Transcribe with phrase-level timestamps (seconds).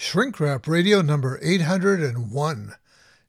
[0.00, 2.74] Shrink Rap Radio number 801.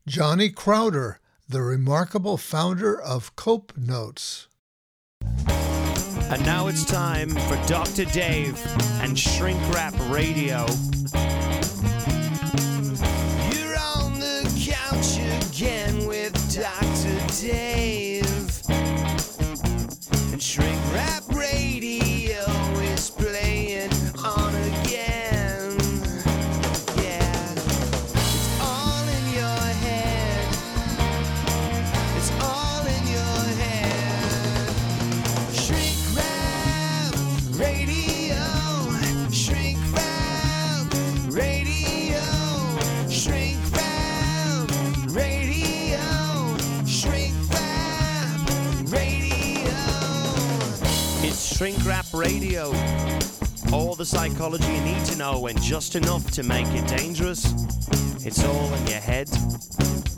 [0.06, 4.46] Johnny Crowder, the remarkable founder of Cope Notes.
[5.36, 8.04] And now it's time for Dr.
[8.04, 8.56] Dave
[9.02, 10.64] and Shrink Rap Radio.
[51.60, 52.68] Shrink Rap Radio.
[53.70, 57.44] All the psychology you need to know and just enough to make it dangerous.
[58.24, 59.28] It's all in your head.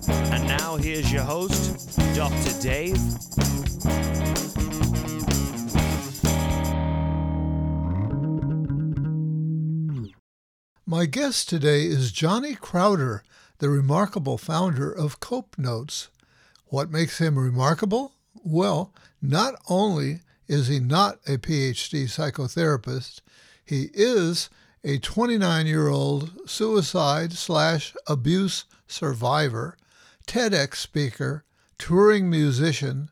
[0.06, 2.62] And now here's your host, Dr.
[2.62, 2.96] Dave.
[10.86, 13.24] My guest today is Johnny Crowder,
[13.58, 16.08] the remarkable founder of Cope Notes.
[16.66, 18.12] What makes him remarkable?
[18.44, 20.20] Well, not only
[20.52, 23.22] is he not a PhD psychotherapist,
[23.64, 24.50] he is
[24.84, 29.78] a 29 year old suicide slash abuse survivor,
[30.26, 31.44] TEDx speaker,
[31.78, 33.08] touring musician,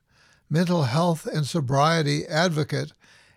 [0.51, 2.93] mental health and sobriety advocate,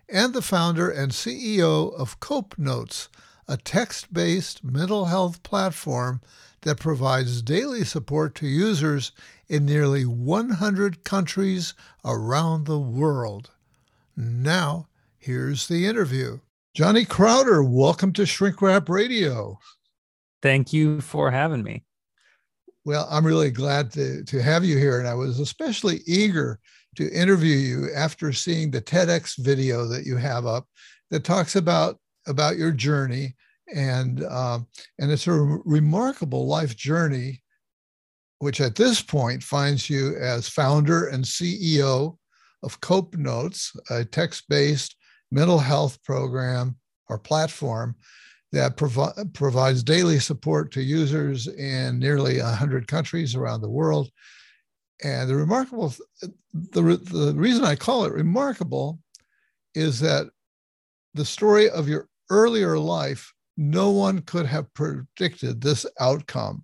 [0.10, 3.08] and the founder and CEO of Cope Notes,
[3.48, 6.20] a text based mental health platform
[6.64, 9.14] that provides daily support to users
[9.48, 13.52] in nearly 100 countries around the world.
[14.16, 16.40] Now, here's the interview.
[16.76, 19.58] Johnny Crowder, welcome to Shrink Rap Radio.
[20.44, 21.84] Thank you for having me.
[22.86, 25.00] Well, I'm really glad to, to have you here.
[25.00, 26.60] And I was especially eager
[26.96, 30.68] to interview you after seeing the TEDx video that you have up
[31.10, 33.36] that talks about, about your journey.
[33.74, 34.68] And, um,
[35.00, 37.42] and it's a re- remarkable life journey,
[38.40, 42.18] which at this point finds you as founder and CEO
[42.64, 44.96] of Cope Notes, a text based
[45.32, 46.78] mental health program
[47.10, 47.96] or platform
[48.52, 54.10] that provi- provides daily support to users in nearly 100 countries around the world.
[55.04, 55.94] And the remarkable,
[56.54, 59.00] the, the reason I call it remarkable
[59.74, 60.28] is that
[61.16, 66.64] the story of your earlier life, no one could have predicted this outcome.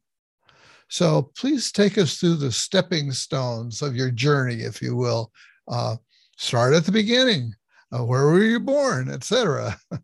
[0.89, 5.31] So please take us through the stepping stones of your journey, if you will.
[5.69, 5.95] Uh,
[6.37, 7.53] start at the beginning.
[7.91, 9.77] Uh, where were you born, etc.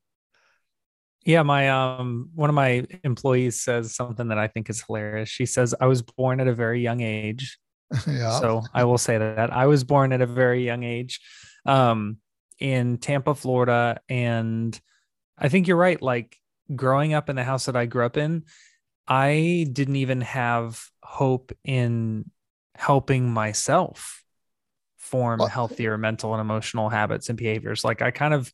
[1.26, 5.28] Yeah, my um one of my employees says something that I think is hilarious.
[5.28, 7.58] She says I was born at a very young age.
[8.08, 8.40] yeah.
[8.40, 11.20] So I will say that I was born at a very young age
[11.66, 12.18] um
[12.60, 14.80] in Tampa, Florida and
[15.36, 16.38] I think you're right like
[16.76, 18.44] growing up in the house that I grew up in,
[19.08, 22.30] I didn't even have hope in
[22.76, 24.24] helping myself
[25.06, 27.84] form Well- healthier mental and emotional habits and behaviors.
[27.84, 28.52] Like I kind of,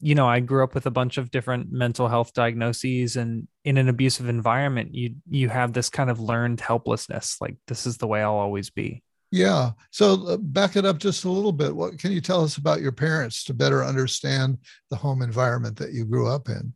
[0.00, 3.76] you know, I grew up with a bunch of different mental health diagnoses and in
[3.76, 7.36] an abusive environment, you you have this kind of learned helplessness.
[7.40, 9.02] Like this is the way I'll always be.
[9.30, 9.70] Yeah.
[9.90, 11.74] So uh, back it up just a little bit.
[11.74, 14.58] What can you tell us about your parents to better understand
[14.90, 16.74] the home environment that you grew up in?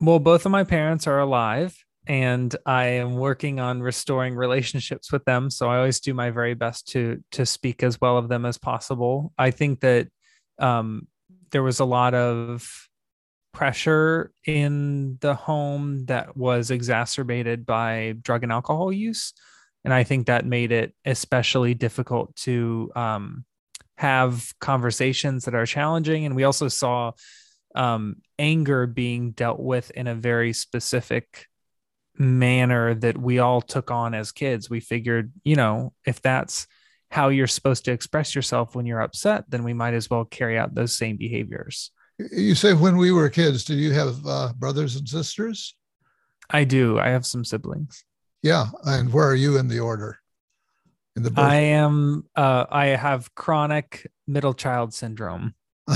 [0.00, 5.24] Well, both of my parents are alive and I am working on restoring relationships with
[5.24, 5.50] them.
[5.50, 8.58] So I always do my very best to to speak as well of them as
[8.58, 9.32] possible.
[9.36, 10.08] I think that
[10.58, 11.08] um,
[11.50, 12.88] there was a lot of
[13.52, 19.32] pressure in the home that was exacerbated by drug and alcohol use.
[19.84, 23.44] And I think that made it especially difficult to um,
[23.96, 26.26] have conversations that are challenging.
[26.26, 27.12] And we also saw
[27.74, 31.46] um, anger being dealt with in a very specific
[32.18, 34.70] manner that we all took on as kids.
[34.70, 36.66] We figured, you know, if that's
[37.10, 40.58] how you're supposed to express yourself when you're upset, then we might as well carry
[40.58, 41.90] out those same behaviors.
[42.18, 45.76] You say when we were kids, did you have uh, brothers and sisters?
[46.48, 46.98] I do.
[46.98, 48.04] I have some siblings.
[48.42, 48.66] Yeah.
[48.84, 50.18] And where are you in the order?
[51.16, 51.44] In the birth?
[51.44, 55.54] I am uh I have chronic middle child syndrome.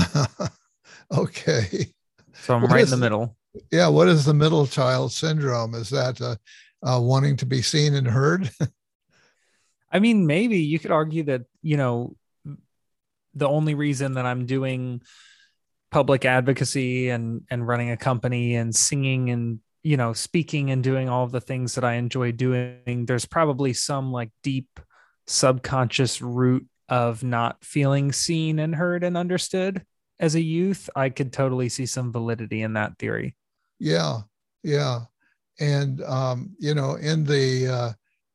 [1.13, 1.93] okay.
[2.33, 3.37] So I'm What right in the middle.
[3.71, 3.87] Yeah.
[3.87, 5.75] What is the middle child syndrome?
[5.75, 6.35] Is that uh,
[6.83, 8.49] uh, wanting to be seen and heard?
[9.91, 12.15] I mean, maybe you could argue that, you know,
[13.33, 15.01] the only reason that I'm doing
[15.91, 21.09] public advocacy and and running a company and singing and you know speaking and doing
[21.09, 24.79] all the things that i enjoy doing there's probably some like deep
[25.27, 29.83] subconscious root of not feeling seen and heard and understood
[30.17, 33.35] as a youth i could totally see some validity in that theory
[33.81, 34.19] yeah
[34.63, 34.99] yeah
[35.59, 37.91] and um, you know in the uh,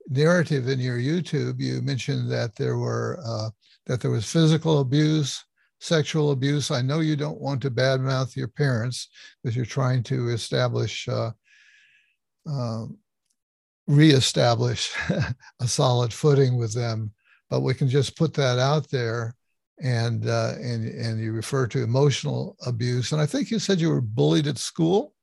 [0.09, 3.49] narrative in your youtube you mentioned that there were uh,
[3.87, 5.45] that there was physical abuse
[5.81, 6.71] sexual abuse.
[6.71, 9.09] I know you don't want to badmouth your parents
[9.43, 11.31] because you're trying to establish, uh,
[12.51, 12.87] uh,
[13.87, 14.93] reestablish
[15.61, 17.13] a solid footing with them.
[17.51, 19.37] But we can just put that out there,
[19.81, 23.13] and uh, and and you refer to emotional abuse.
[23.13, 25.15] And I think you said you were bullied at school.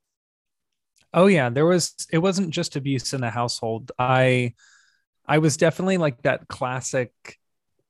[1.14, 1.94] Oh yeah, there was.
[2.12, 3.92] It wasn't just abuse in the household.
[4.00, 4.54] I
[5.26, 7.12] I was definitely like that classic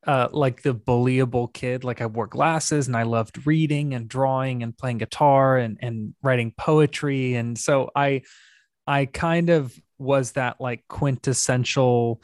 [0.06, 1.84] uh, like the bullyable kid.
[1.84, 6.14] Like I wore glasses and I loved reading and drawing and playing guitar and and
[6.22, 7.34] writing poetry.
[7.34, 8.22] And so I
[8.86, 12.22] I kind of was that like quintessential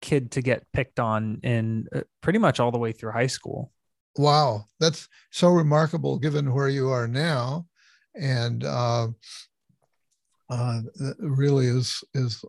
[0.00, 3.72] kid to get picked on in uh, pretty much all the way through high school.
[4.18, 7.66] Wow, that's so remarkable given where you are now,
[8.14, 9.08] and uh,
[10.52, 10.80] uh,
[11.18, 12.44] really is is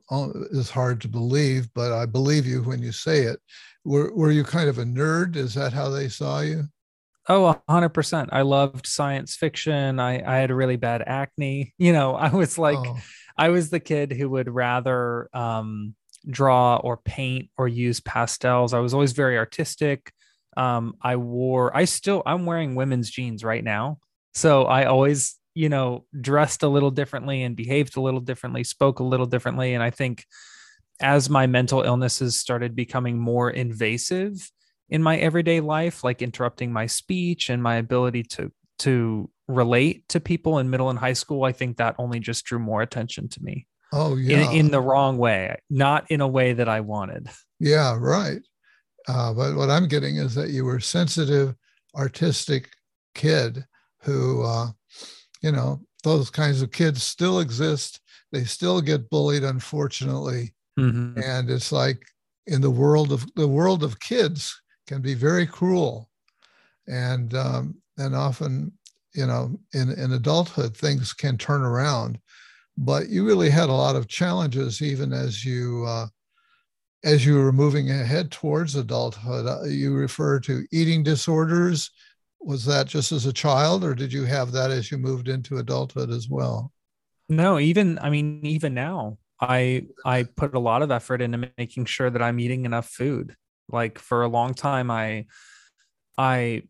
[0.52, 1.68] is hard to believe.
[1.74, 3.40] But I believe you when you say it
[3.86, 5.36] were, were you kind of a nerd?
[5.36, 6.66] Is that how they saw you?
[7.30, 8.30] Oh, 100%.
[8.32, 10.00] I loved science fiction.
[10.00, 11.74] I, I had a really bad acne.
[11.84, 12.98] You know, I was like, oh.
[13.38, 15.96] I was the kid who would rather um,
[16.30, 18.74] draw or paint or use pastels.
[18.74, 20.12] I was always very artistic.
[20.56, 23.98] Um, I wore, I still, I'm wearing women's jeans right now.
[24.36, 29.00] So I always, you know, dressed a little differently and behaved a little differently, spoke
[29.00, 29.74] a little differently.
[29.74, 30.26] And I think
[31.00, 34.52] as my mental illnesses started becoming more invasive
[34.90, 40.20] in my everyday life, like interrupting my speech and my ability to to relate to
[40.20, 43.44] people in middle and high school, I think that only just drew more attention to
[43.44, 43.68] me.
[43.92, 47.30] Oh yeah, in, in the wrong way, not in a way that I wanted.
[47.60, 48.42] Yeah, right.
[49.08, 51.56] Uh, but what I'm getting is that you were sensitive,
[51.96, 52.70] artistic
[53.14, 53.66] kid
[54.02, 54.68] who, uh,
[55.44, 58.00] you know, those kinds of kids still exist.
[58.32, 60.54] They still get bullied, unfortunately.
[60.80, 61.20] Mm-hmm.
[61.22, 62.02] And it's like
[62.48, 66.10] in the world of the world of kids can be very cruel,
[66.88, 68.72] and um, and often
[69.14, 72.20] you know in in adulthood things can turn around,
[72.78, 75.86] but you really had a lot of challenges even as you.
[75.88, 76.08] Uh,
[77.06, 81.92] as you were moving ahead towards adulthood, uh, you refer to eating disorders.
[82.44, 85.58] Was that just as a child, or did you have that as you moved into
[85.58, 86.72] adulthood as well?
[87.30, 91.86] No, even I mean, even now, I I put a lot of effort into making
[91.86, 93.36] sure that I'm eating enough food.
[93.70, 95.26] Like for a long time I
[96.18, 96.64] I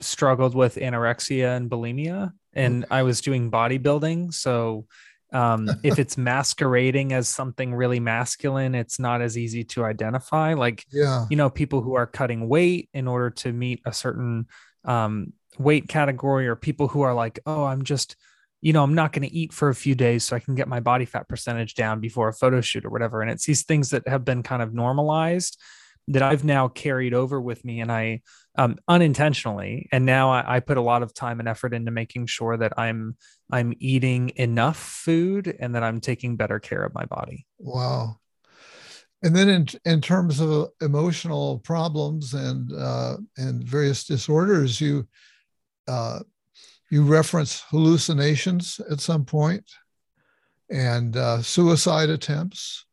[0.00, 4.86] struggled with anorexia and bulimia and I was doing bodybuilding so
[5.32, 10.84] um, if it's masquerading as something really masculine it's not as easy to identify like
[10.92, 14.46] yeah you know people who are cutting weight in order to meet a certain
[14.84, 18.16] um, weight category or people who are like oh i'm just
[18.62, 20.68] you know, I'm not going to eat for a few days so I can get
[20.68, 23.20] my body fat percentage down before a photo shoot or whatever.
[23.20, 25.60] And it's these things that have been kind of normalized
[26.08, 28.22] that I've now carried over with me and I
[28.56, 29.88] um, unintentionally.
[29.90, 32.74] And now I, I, put a lot of time and effort into making sure that
[32.76, 33.16] I'm
[33.50, 37.46] I'm eating enough food and that I'm taking better care of my body.
[37.58, 38.18] Wow.
[39.24, 45.06] And then in, in terms of emotional problems and uh, and various disorders, you
[45.86, 46.20] uh,
[46.90, 49.64] you reference hallucinations at some point
[50.70, 52.86] and uh, suicide attempts.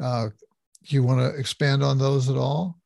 [0.00, 0.28] Uh,
[0.84, 2.78] you want to expand on those at all?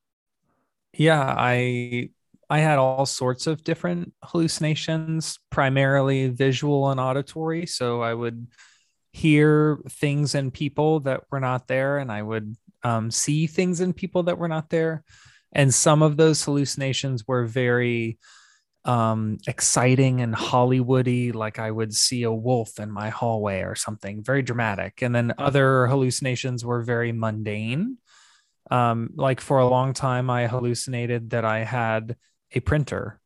[0.92, 2.10] Yeah, I
[2.48, 7.66] I had all sorts of different hallucinations, primarily visual and auditory.
[7.66, 8.46] So I would
[9.16, 13.96] hear things and people that were not there, and I would um, see things and
[13.96, 15.04] people that were not there.
[15.52, 18.18] And some of those hallucinations were very
[18.84, 24.22] um, exciting and Hollywoody, like I would see a wolf in my hallway or something,
[24.22, 25.02] very dramatic.
[25.02, 27.96] And then other hallucinations were very mundane.
[28.70, 32.16] Um, like for a long time, I hallucinated that I had
[32.52, 33.18] a printer,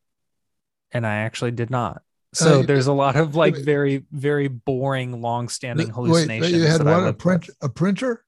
[0.92, 2.02] and I actually did not.
[2.32, 6.52] So uh, there's a lot of like very, very boring, long-standing hallucinations.
[6.52, 8.24] Wait, you had what a print a printer?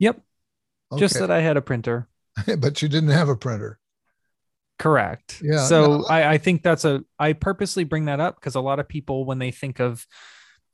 [0.00, 0.20] Yep.
[0.92, 1.00] Okay.
[1.00, 2.08] Just that I had a printer.
[2.58, 3.78] but you didn't have a printer.
[4.78, 5.40] Correct.
[5.42, 5.64] Yeah.
[5.64, 8.78] So no, I, I think that's a I purposely bring that up because a lot
[8.78, 10.06] of people when they think of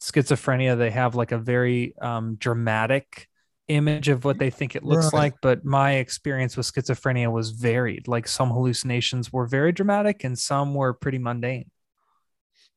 [0.01, 3.29] schizophrenia, they have like a very um, dramatic
[3.69, 5.15] image of what they think it looks right.
[5.15, 5.35] like.
[5.41, 8.09] But my experience with schizophrenia was varied.
[8.09, 11.71] Like some hallucinations were very dramatic and some were pretty mundane.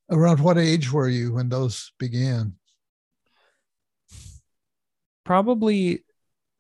[0.10, 2.54] Around what age were you when those began?
[5.24, 6.04] Probably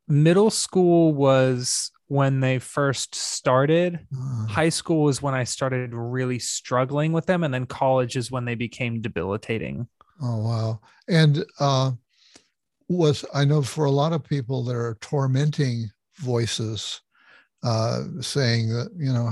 [0.07, 3.99] middle school was when they first started.
[4.15, 7.43] Uh, High school was when I started really struggling with them.
[7.43, 9.87] And then college is when they became debilitating.
[10.21, 10.79] Oh, wow.
[11.07, 11.91] And uh,
[12.87, 17.01] was, I know for a lot of people, there are tormenting voices
[17.63, 19.31] uh, saying that, you know,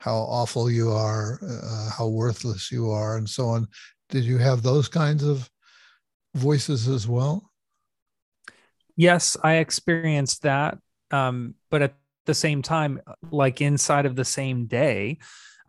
[0.00, 3.68] how awful you are, uh, how worthless you are, and so on.
[4.08, 5.48] Did you have those kinds of
[6.34, 7.50] voices as well?
[8.96, 10.78] Yes, I experienced that.
[11.10, 11.94] Um, but at
[12.26, 15.18] the same time, like inside of the same day,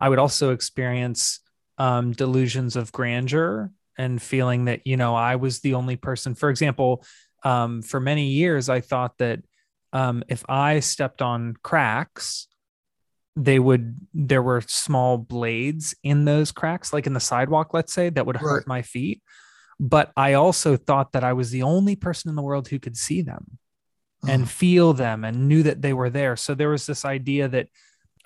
[0.00, 1.40] I would also experience
[1.78, 6.34] um, delusions of grandeur and feeling that, you know, I was the only person.
[6.34, 7.04] For example,
[7.44, 9.40] um, for many years, I thought that
[9.92, 12.48] um, if I stepped on cracks,
[13.36, 18.10] they would there were small blades in those cracks like in the sidewalk let's say
[18.10, 18.66] that would hurt right.
[18.66, 19.22] my feet.
[19.80, 22.96] But i also thought that i was the only person in the world who could
[22.96, 23.58] see them
[24.28, 26.36] and feel them and knew that they were there.
[26.36, 27.68] So there was this idea that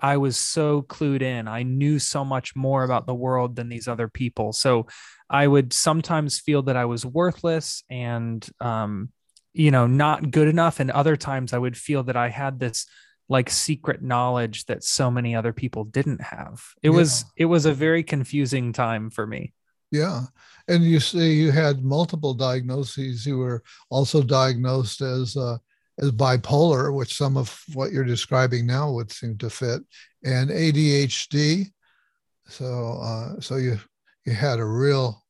[0.01, 1.49] i was so clued in.
[1.49, 4.53] I knew so much more about the world than these other people.
[4.53, 4.87] So
[5.31, 9.11] i would sometimes feel that i was worthless and um,
[9.55, 10.81] you know not good enough.
[10.81, 12.87] And other times i would feel that i had this
[13.29, 16.63] like secret knowledge that so many other people didn't have.
[16.83, 16.97] It yeah.
[16.97, 19.53] was it was a very confusing time for me.
[19.91, 20.23] Yeah.
[20.69, 23.25] And you say you had multiple diagnoses.
[23.25, 25.59] You were also diagnosed as uh,
[25.99, 29.83] as bipolar, which some of what you're describing now would seem to fit,
[30.25, 31.67] and ADHD.
[32.49, 33.79] So uh, so you
[34.25, 35.25] you had a real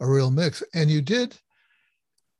[0.00, 1.36] a real mix, and you did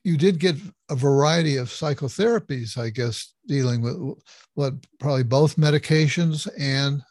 [0.05, 0.57] you did get
[0.95, 4.17] a variety of psychotherapies, I guess, dealing with
[4.55, 7.03] what probably both medications and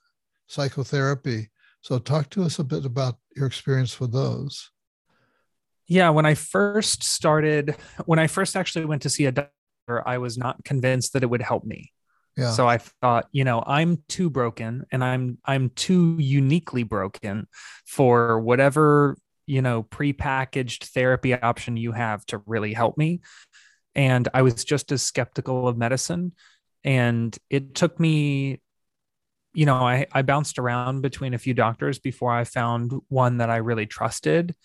[0.47, 1.49] psychotherapy.
[1.81, 4.71] So, talk to us a bit about your experience with those.
[5.85, 7.75] Yeah, when I first started,
[8.05, 11.29] when I first actually went to see a doctor, I was not convinced that it
[11.29, 11.91] would help me.
[12.37, 12.51] Yeah.
[12.51, 17.47] So I thought, you know, I'm too broken and I'm I'm too uniquely broken
[17.85, 23.19] for whatever you know pre-packaged therapy option you have to really help me
[23.95, 26.33] and i was just as skeptical of medicine
[26.83, 28.59] and it took me
[29.53, 33.49] you know I, I bounced around between a few doctors before i found one that
[33.49, 34.55] i really trusted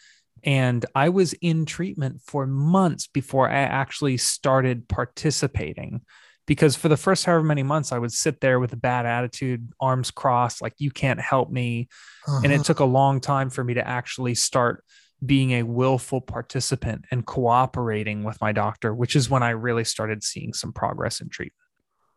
[0.44, 6.02] and i was in treatment for months before i actually started participating
[6.48, 9.70] because for the first however many months I would sit there with a bad attitude,
[9.78, 11.88] arms crossed, like you can't help me.
[12.26, 12.40] Uh-huh.
[12.42, 12.64] And it uh-huh.
[12.64, 14.82] took a long time for me to actually start
[15.24, 20.22] being a willful participant and cooperating with my doctor, which is when I really started
[20.22, 21.54] seeing some progress in treatment.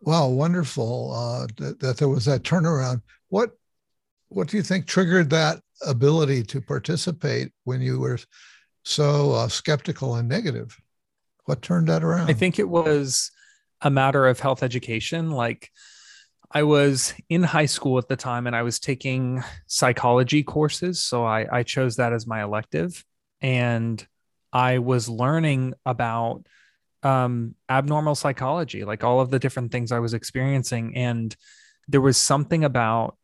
[0.02, 3.02] Wow, wonderful uh, that, that there was that turnaround.
[3.30, 3.52] What
[4.30, 8.18] what do you think triggered that ability to participate when you were
[8.84, 10.80] so uh, skeptical and negative?
[11.46, 12.30] What turned that around?
[12.30, 13.32] I think it was
[13.82, 15.32] a matter of health education.
[15.32, 15.70] Like
[16.54, 21.02] I was in high school at the time and I was taking psychology courses.
[21.02, 23.06] So I, I chose that as my elective.
[23.42, 24.06] And
[24.52, 26.46] I was learning about
[27.04, 30.96] um, abnormal psychology, like all of the different things I was experiencing.
[30.96, 31.36] And
[31.88, 33.18] there was something about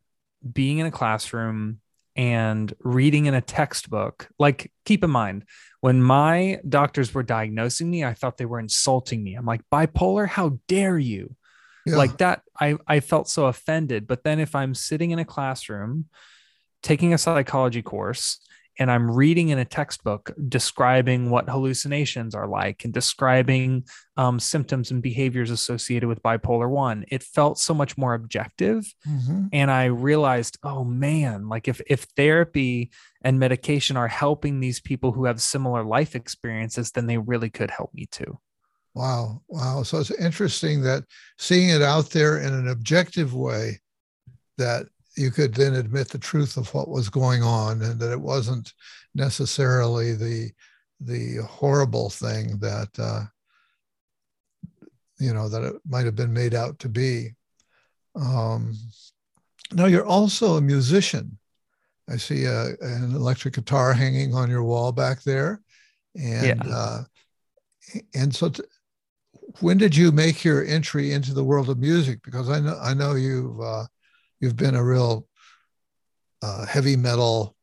[0.52, 1.80] being in a classroom
[2.16, 4.28] and reading in a textbook.
[4.38, 5.44] Like, keep in mind,
[5.80, 9.34] when my doctors were diagnosing me, I thought they were insulting me.
[9.34, 10.26] I'm like, bipolar?
[10.26, 11.36] How dare you?
[11.90, 11.96] Yeah.
[11.96, 14.06] Like that, I, I felt so offended.
[14.06, 16.06] But then if I'm sitting in a classroom
[16.82, 18.40] taking a psychology course
[18.78, 23.84] and I'm reading in a textbook describing what hallucinations are like and describing
[24.16, 28.94] um, symptoms and behaviors associated with bipolar one, it felt so much more objective.
[29.06, 29.46] Mm-hmm.
[29.52, 32.92] And I realized, oh man, like if if therapy
[33.22, 37.72] and medication are helping these people who have similar life experiences, then they really could
[37.72, 38.38] help me too.
[38.94, 39.82] Wow, wow!
[39.82, 41.04] So it's interesting that
[41.38, 43.80] seeing it out there in an objective way,
[44.56, 48.20] that you could then admit the truth of what was going on and that it
[48.20, 48.72] wasn't
[49.14, 50.50] necessarily the
[51.00, 53.24] the horrible thing that uh,
[55.18, 57.34] you know that it might have been made out to be.
[58.14, 58.74] Um,
[59.72, 61.38] now you're also a musician.
[62.08, 65.60] I see a, an electric guitar hanging on your wall back there,
[66.14, 66.74] and yeah.
[66.74, 67.02] uh,
[68.14, 68.62] and so t-
[69.60, 72.22] when did you make your entry into the world of music?
[72.22, 73.86] Because I know I know you've uh,
[74.40, 75.26] you've been a real
[76.42, 77.56] uh, heavy metal,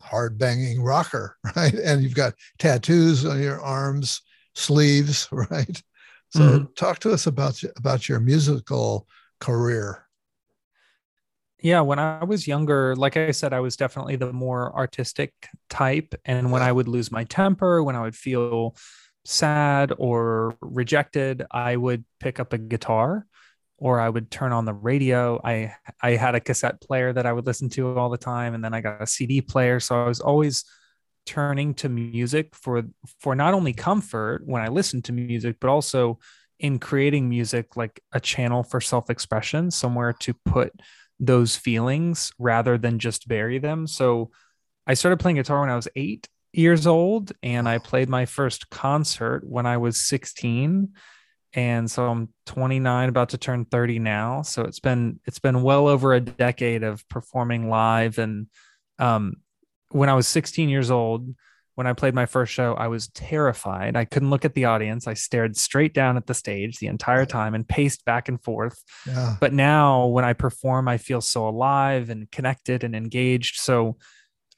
[0.00, 1.74] hard banging rocker, right?
[1.74, 4.22] And you've got tattoos on your arms,
[4.54, 5.82] sleeves, right?
[6.30, 6.64] So mm-hmm.
[6.76, 9.06] talk to us about about your musical
[9.40, 10.00] career.
[11.60, 15.32] Yeah, when I was younger, like I said, I was definitely the more artistic
[15.70, 16.14] type.
[16.26, 18.76] And when I would lose my temper, when I would feel
[19.24, 23.26] sad or rejected, I would pick up a guitar
[23.78, 25.40] or I would turn on the radio.
[25.44, 28.64] I I had a cassette player that I would listen to all the time, and
[28.64, 29.80] then I got a CD player.
[29.80, 30.64] So I was always
[31.26, 32.84] turning to music for
[33.20, 36.18] for not only comfort when I listened to music, but also
[36.60, 40.72] in creating music like a channel for self-expression, somewhere to put
[41.18, 43.86] those feelings rather than just bury them.
[43.86, 44.30] So
[44.86, 48.70] I started playing guitar when I was eight years old, and I played my first
[48.70, 50.90] concert when I was 16.
[51.56, 54.42] And so I'm 29, about to turn 30 now.
[54.42, 58.18] So it's been it's been well over a decade of performing live.
[58.18, 58.48] And
[58.98, 59.34] um,
[59.90, 61.32] when I was 16 years old,
[61.76, 63.96] when I played my first show, I was terrified.
[63.96, 65.06] I couldn't look at the audience.
[65.08, 68.80] I stared straight down at the stage the entire time and paced back and forth
[69.06, 69.36] Yeah.
[69.40, 73.96] but now when i perform i feel so alive and connected and engaged so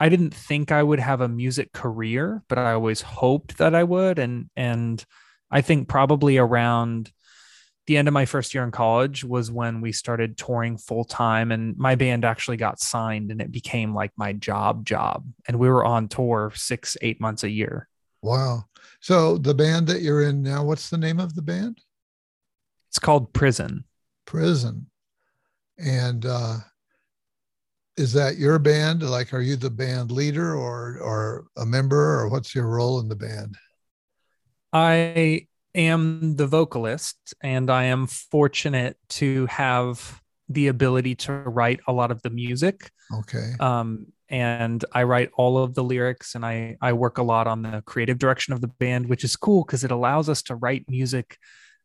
[0.01, 3.83] i didn't think i would have a music career but i always hoped that i
[3.83, 5.05] would and and
[5.51, 7.13] i think probably around
[7.87, 11.53] the end of my first year in college was when we started touring full time
[11.53, 15.69] and my band actually got signed and it became like my job job and we
[15.69, 17.89] were on tour 6 8 months a year
[18.23, 18.65] Wow.
[19.01, 21.81] So the band that you're in now, what's the name of the band?
[22.89, 23.85] it's called prison
[24.25, 24.87] Prison.
[25.79, 26.57] And uh,
[27.97, 29.03] is that your band?
[29.03, 33.09] Like, are you the band leader or or a member, or what's your role in
[33.09, 33.57] the band?
[34.73, 41.93] I am the vocalist, and I am fortunate to have the ability to write a
[41.93, 42.91] lot of the music.
[43.13, 43.53] Okay.
[43.59, 47.63] Um, and I write all of the lyrics, and I I work a lot on
[47.63, 50.85] the creative direction of the band, which is cool because it allows us to write
[50.89, 51.39] music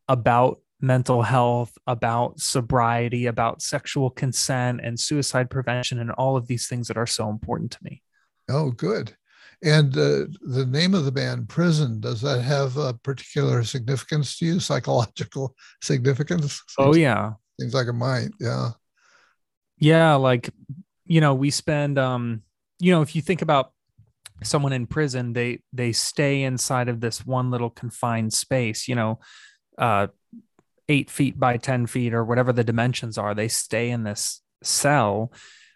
[0.08, 6.68] about mental health, about sobriety, about sexual consent and suicide prevention, and all of these
[6.68, 8.02] things that are so important to me.
[8.50, 9.16] Oh, good.
[9.64, 14.46] And uh, the name of the band, Prison, does that have a particular significance to
[14.46, 14.60] you?
[14.60, 16.62] Psychological significance?
[16.80, 18.30] Oh yeah, Seems like it might.
[18.40, 18.70] Yeah.
[19.78, 20.50] yeah like
[21.06, 22.42] you know we spend um
[22.80, 23.72] you know if you think about
[24.44, 29.20] someone in prison they they stay inside of this one little confined space you know
[29.78, 30.08] uh
[30.90, 35.32] eight feet by 10 feet or whatever the dimensions are they stay in this cell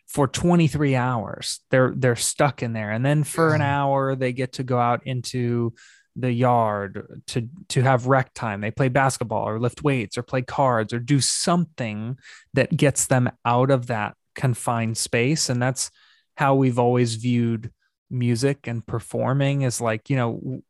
[0.08, 1.62] for 23 hours.
[1.72, 2.92] They're they're stuck in there.
[2.92, 5.74] And then for an hour they get to go out into
[6.16, 8.62] the yard to to have rec time.
[8.62, 12.18] They play basketball or lift weights or play cards or do something
[12.54, 15.50] that gets them out of that confined space.
[15.50, 15.92] And that's
[16.38, 17.72] how we've always viewed
[18.10, 20.62] music and performing is like you know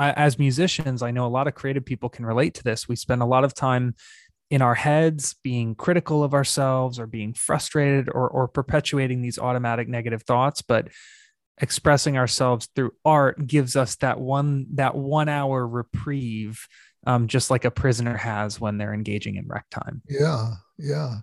[0.00, 2.96] I, as musicians i know a lot of creative people can relate to this we
[2.96, 3.94] spend a lot of time
[4.50, 9.88] in our heads being critical of ourselves or being frustrated or or perpetuating these automatic
[9.88, 10.88] negative thoughts but
[11.62, 16.66] expressing ourselves through art gives us that one that one hour reprieve
[17.06, 20.52] um, just like a prisoner has when they're engaging in rec time Yeah.
[20.80, 21.18] Yeah.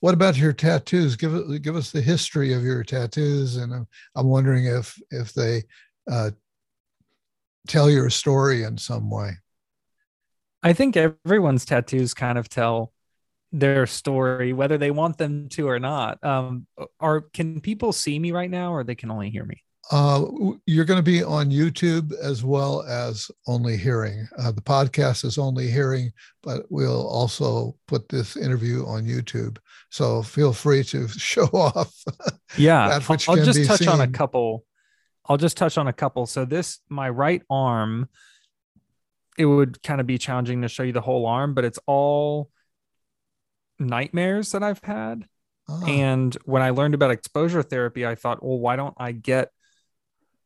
[0.00, 1.16] What about your tattoos?
[1.16, 5.64] Give give us the history of your tattoos, and I'm, I'm wondering if if they
[6.10, 6.30] uh,
[7.66, 9.32] tell your story in some way.
[10.62, 12.92] I think everyone's tattoos kind of tell
[13.52, 16.22] their story, whether they want them to or not.
[16.24, 16.66] Um,
[17.00, 19.62] are can people see me right now, or they can only hear me?
[19.90, 20.24] Uh,
[20.66, 24.28] you're going to be on YouTube as well as only hearing.
[24.38, 26.12] Uh, the podcast is only hearing,
[26.44, 29.58] but we'll also put this interview on YouTube.
[29.90, 31.92] So feel free to show off.
[32.56, 34.64] Yeah, I'll can just touch on a couple.
[35.30, 36.26] I'll just touch on a couple.
[36.26, 38.08] So this, my right arm,
[39.38, 42.50] it would kind of be challenging to show you the whole arm, but it's all
[43.78, 45.26] nightmares that I've had.
[45.68, 49.50] Ah, And when I learned about exposure therapy, I thought, well, why don't I get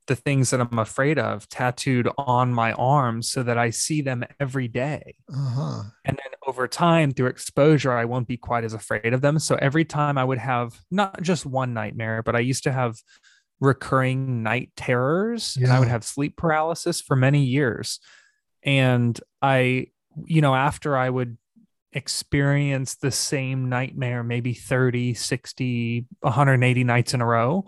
[0.07, 4.23] the things that I'm afraid of tattooed on my arms so that I see them
[4.39, 5.15] every day?
[5.33, 5.85] uh-huh.
[6.05, 9.39] And then over time, through exposure, I won't be quite as afraid of them.
[9.39, 12.97] So every time I would have not just one nightmare, but I used to have
[13.61, 18.01] recurring night terrors and I would have sleep paralysis for many years.
[18.63, 19.89] And I,
[20.27, 21.39] you know, after I would
[21.93, 27.65] experience the same nightmare maybe 30, 60, 180 nights in a row,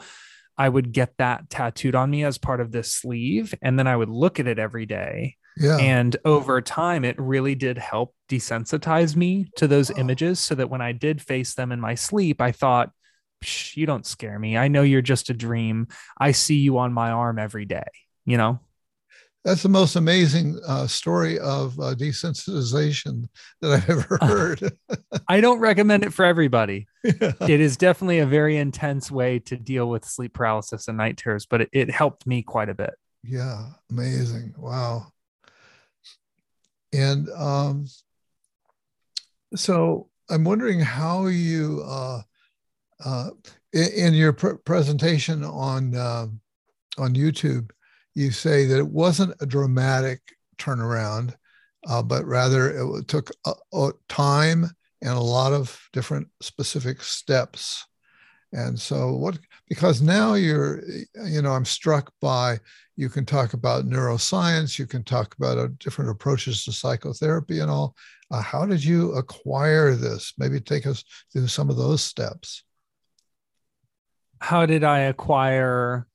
[0.59, 3.55] I would get that tattooed on me as part of this sleeve.
[3.63, 5.77] And then I would look at it every day Yeah.
[5.79, 10.01] and over time, it really did help desensitize me to those Wow.
[10.01, 12.91] images so that when I did face them in my sleep, I thought,
[13.45, 14.57] Psh, you don't scare me.
[14.57, 15.89] I know you're just a dream.
[16.19, 17.85] I see you on my arm every day,
[18.25, 18.61] you know?
[19.47, 23.29] that's the most amazing uh, story of uh, desensitization
[23.61, 24.77] that I've ever heard.
[25.29, 26.89] I don't recommend it for everybody.
[27.05, 27.33] Yeah.
[27.43, 31.47] It is definitely a very intense way to deal with sleep paralysis and night terrors,
[31.47, 32.95] but it, it helped me quite a bit.
[33.23, 34.53] Yeah, amazing.
[34.59, 35.13] Wow.
[36.93, 37.87] And um,
[39.55, 42.23] so I'm wondering how you, uh,
[43.07, 43.31] uh,
[43.73, 46.27] in, your pr- presentation on uh,
[46.99, 47.71] on YouTube,
[48.15, 50.21] you say that it wasn't a dramatic
[50.59, 51.35] turnaround,
[51.87, 54.69] uh, but rather it took a, a time
[55.03, 57.87] and a lot of different specific steps.
[58.53, 59.39] And so, what
[59.69, 60.83] because now you're,
[61.27, 62.59] you know, I'm struck by
[62.97, 67.71] you can talk about neuroscience, you can talk about uh, different approaches to psychotherapy and
[67.71, 67.95] all.
[68.33, 70.33] Uh, how did you acquire this?
[70.39, 72.65] Maybe take us through some of those steps.
[74.47, 76.07] How did I acquire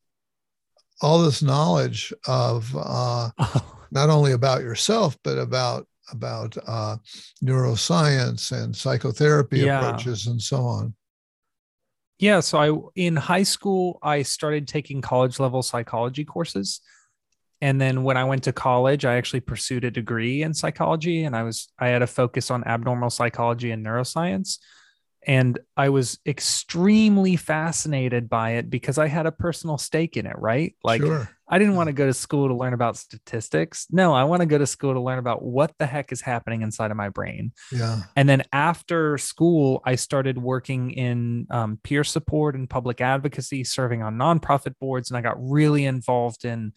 [1.01, 3.29] all this knowledge of uh,
[3.91, 6.95] not only about yourself but about about uh,
[7.43, 9.79] neuroscience and psychotherapy yeah.
[9.79, 10.93] approaches and so on?
[12.19, 16.79] Yeah so i in high school i started taking college level psychology courses.
[17.59, 21.35] And then when i went to college i actually pursued a degree in psychology and
[21.35, 24.57] i was i had a focus on abnormal psychology and neuroscience
[25.27, 30.37] and I was extremely fascinated by it because I had a personal stake in it,
[30.37, 30.75] right?
[30.83, 31.29] Like sure.
[31.47, 33.85] I didn't want to go to school to learn about statistics.
[33.91, 36.61] No, I want to go to school to learn about what the heck is happening
[36.61, 37.51] inside of my brain.
[37.71, 38.03] Yeah.
[38.15, 44.01] And then after school, I started working in um, peer support and public advocacy, serving
[44.01, 46.71] on nonprofit boards, and I got really involved in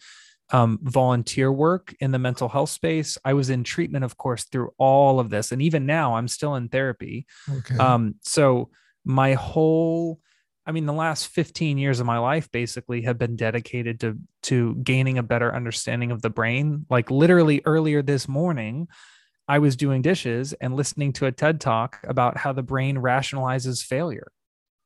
[0.51, 3.17] um, volunteer work in the mental health space.
[3.25, 5.51] I was in treatment, of course, through all of this.
[5.51, 7.25] And even now, I'm still in therapy.
[7.49, 7.77] Okay.
[7.77, 8.69] Um, so
[9.03, 10.19] my whole,
[10.65, 14.75] I mean, the last 15 years of my life basically have been dedicated to to
[14.75, 16.85] gaining a better understanding of the brain.
[16.89, 18.87] Like literally earlier this morning,
[19.47, 23.83] I was doing dishes and listening to a TED talk about how the brain rationalizes
[23.83, 24.31] failure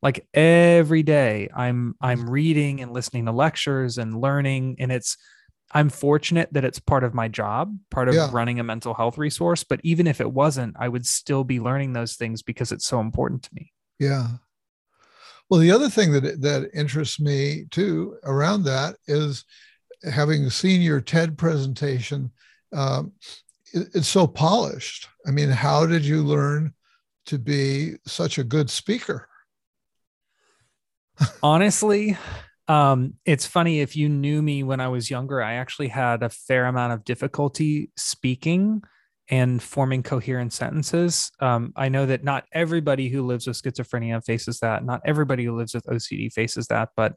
[0.01, 5.17] like every day i'm i'm reading and listening to lectures and learning and it's
[5.71, 8.29] I'm fortunate that it's part of my job, part of yeah.
[8.31, 9.63] running a mental health resource.
[9.63, 12.99] But even if it wasn't, I would still be learning those things because it's so
[12.99, 13.71] important to me.
[13.99, 14.27] Yeah.
[15.49, 19.45] Well, the other thing that that interests me too around that is
[20.03, 22.31] having seen your TED presentation.
[22.73, 23.13] Um,
[23.73, 25.07] it, it's so polished.
[25.27, 26.73] I mean, how did you learn
[27.27, 29.27] to be such a good speaker?
[31.43, 32.17] Honestly,
[32.69, 36.29] um, it's funny if you knew me when I was younger, I actually had a
[36.29, 38.83] fair amount of difficulty speaking
[39.27, 41.31] and forming coherent sentences.
[41.39, 44.85] Um, I know that not everybody who lives with schizophrenia faces that.
[44.85, 47.15] Not everybody who lives with OCD faces that, but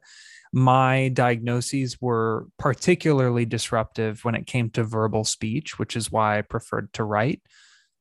[0.51, 6.41] my diagnoses were particularly disruptive when it came to verbal speech, which is why I
[6.41, 7.41] preferred to write.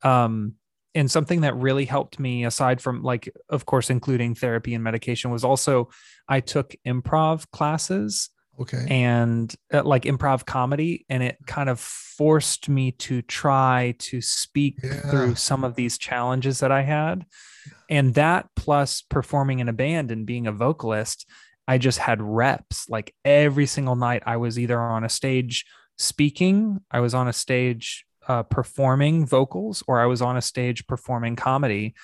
[0.02, 0.54] Um,
[0.94, 5.30] and something that really helped me aside from like of course including therapy and medication
[5.30, 5.88] was also
[6.28, 8.86] i took improv classes okay.
[8.88, 14.78] and uh, like improv comedy and it kind of forced me to try to speak
[14.82, 14.94] yeah.
[15.10, 17.24] through some of these challenges that i had.
[17.88, 21.28] And that plus performing in a band and being a vocalist
[21.68, 22.88] i just had reps.
[22.88, 25.64] Like every single night i was either on a stage
[25.98, 30.86] speaking i was on a stage uh, performing vocals or I was on a stage
[30.86, 31.94] performing comedy.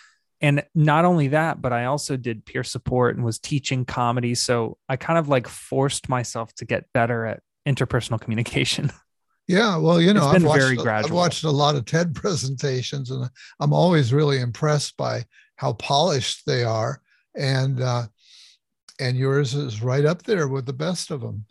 [0.43, 4.35] And not only that, but I also did peer support and was teaching comedy.
[4.35, 8.93] So I kind of like forced myself to get better at interpersonal communication.
[9.51, 13.73] Yeah, well, you know, I've watched, I've watched a lot of TED presentations, and I'm
[13.73, 15.25] always really impressed by
[15.57, 17.01] how polished they are,
[17.35, 18.09] and uh,
[19.01, 21.47] and yours is right up there with the best of them.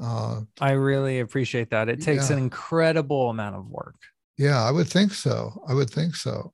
[0.00, 1.88] Uh, I really appreciate that.
[1.88, 2.36] It takes yeah.
[2.36, 3.96] an incredible amount of work.
[4.38, 5.62] Yeah, I would think so.
[5.68, 6.52] I would think so.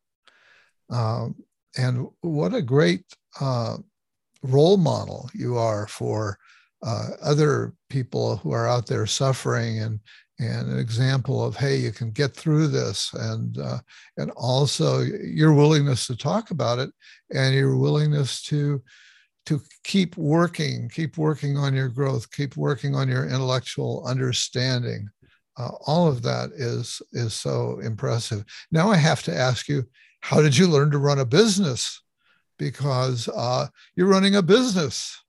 [0.91, 1.37] Um,
[1.77, 3.05] and what a great
[3.41, 3.77] uh,
[4.43, 6.39] role model you are for
[6.83, 10.01] uh, other people who are out there suffering and
[10.39, 13.79] and an example of hey you can get through this and uh,
[14.19, 16.91] and also your willingness to talk about it
[17.35, 18.83] and your willingness to
[19.47, 25.09] to keep working, keep working on your growth, keep working on your intellectual understanding.
[25.57, 28.45] Uh, all of that is is so impressive.
[28.71, 29.85] Now I have to ask you,
[30.21, 32.03] how did you learn to run a business?
[32.59, 35.23] Because uh, you're running a business.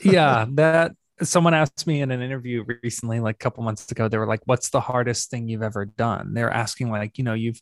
[0.00, 4.18] yeah, that someone asked me in an interview recently, like a couple months ago, they
[4.18, 7.60] were like, "What's the hardest thing you've ever done?" They're asking like, you know, you've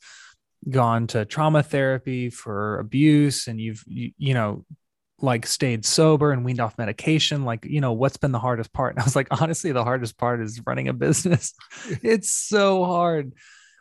[0.68, 4.64] gone to trauma therapy for abuse and you've you, you know
[5.22, 8.94] like stayed sober and weaned off medication like you know what's been the hardest part?
[8.94, 11.54] And i was like honestly the hardest part is running a business.
[12.02, 13.32] It's so hard.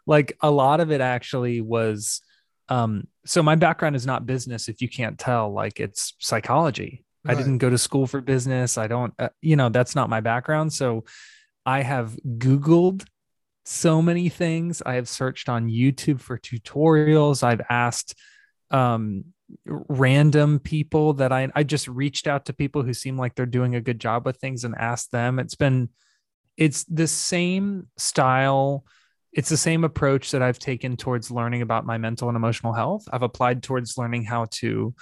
[0.06, 2.22] Like a lot of it actually was
[2.68, 5.52] um so my background is not business if you can't tell.
[5.52, 7.06] Like it's psychology.
[7.26, 7.36] Right.
[7.36, 8.78] i didn't go to school for business.
[8.78, 10.74] I don't uh, you know that's not my background.
[10.74, 11.06] So
[11.66, 13.06] i have googled
[13.66, 14.82] so many things.
[14.86, 17.44] I have searched on youtube for tutorials.
[17.44, 18.16] I've asked
[18.72, 19.26] um
[19.66, 23.76] random people that I I just reached out to people who seem like they're doing
[23.76, 25.40] a good job with things and asked them.
[25.40, 25.90] It's been
[26.58, 28.84] it's the same style
[29.32, 33.08] it's the same approach that I've taken towards learning about my mental and emotional health.
[33.12, 34.96] I've applied towards learning how to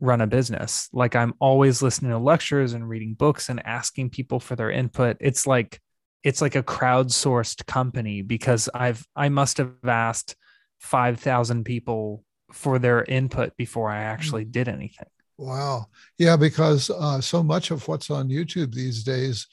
[0.00, 0.88] run a business.
[0.92, 5.18] Like I'm always listening to lectures and reading books and asking people for their input.
[5.20, 5.80] It's like
[6.22, 10.36] it's like a crowdsourced company because I've I must have asked
[10.80, 14.52] 5,000 people for their input before I actually mm.
[14.52, 15.08] did anything.
[15.38, 15.86] Wow.
[16.18, 19.46] Yeah, because uh, so much of what's on YouTube these days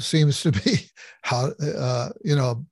[0.00, 0.90] seems to be
[1.22, 2.64] how, uh, you know,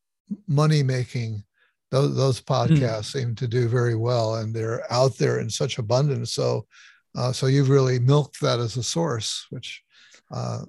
[0.46, 1.44] money making.
[1.90, 2.52] Those, those hmm.
[2.52, 3.12] podcasts mm.
[3.12, 6.32] seem to do very well and they're out there in such abundance.
[6.32, 6.66] So,
[7.16, 9.82] uh, so you've really milked that as a source, which
[10.30, 10.66] uh,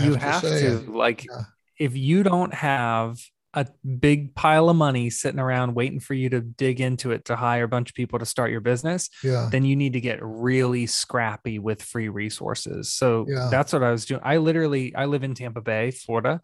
[0.00, 1.42] you have to, say, to like, yeah.
[1.78, 3.18] if you don't have
[3.54, 3.66] a
[4.00, 7.64] big pile of money sitting around waiting for you to dig into it to hire
[7.64, 9.48] a bunch of people to start your business, yeah.
[9.50, 12.94] then you need to get really scrappy with free resources.
[12.94, 13.48] So yeah.
[13.50, 14.22] that's what I was doing.
[14.24, 16.40] I literally I live in Tampa Bay, Florida,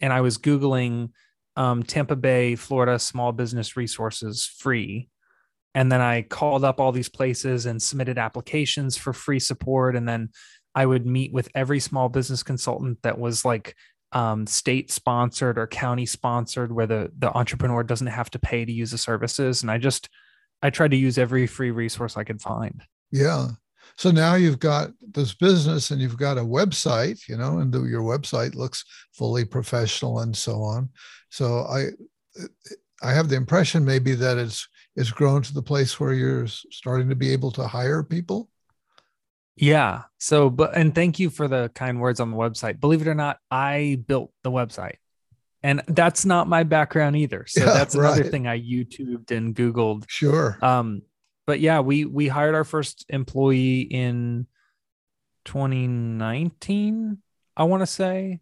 [0.00, 1.10] and I was googling
[1.56, 5.08] um, Tampa Bay, Florida small business resources free.
[5.76, 9.96] And then I called up all these places and submitted applications for free support.
[9.96, 10.30] And then
[10.74, 13.76] I would meet with every small business consultant that was like
[14.14, 18.72] um, state sponsored or county sponsored where the the entrepreneur doesn't have to pay to
[18.72, 19.62] use the services.
[19.62, 20.08] And i just
[20.62, 22.82] i tried to use every free resource i could find.
[23.10, 23.48] Yeah.
[23.96, 27.82] So now you've got this business and you've got a website you know and the,
[27.82, 30.88] your website looks fully professional and so on.
[31.30, 31.88] So i
[33.02, 37.08] i have the impression maybe that it's it's grown to the place where you're starting
[37.08, 38.48] to be able to hire people
[39.56, 40.02] yeah.
[40.18, 42.80] So, but, and thank you for the kind words on the website.
[42.80, 44.96] Believe it or not, I built the website
[45.64, 47.46] and that's not my background either.
[47.54, 48.30] So yeah, that's another right.
[48.30, 50.04] thing I YouTubed and Googled.
[50.08, 50.58] Sure.
[50.60, 51.02] Um,
[51.46, 54.46] but yeah, we, we hired our first employee in
[55.46, 57.18] 2019,
[57.56, 58.40] I want to say.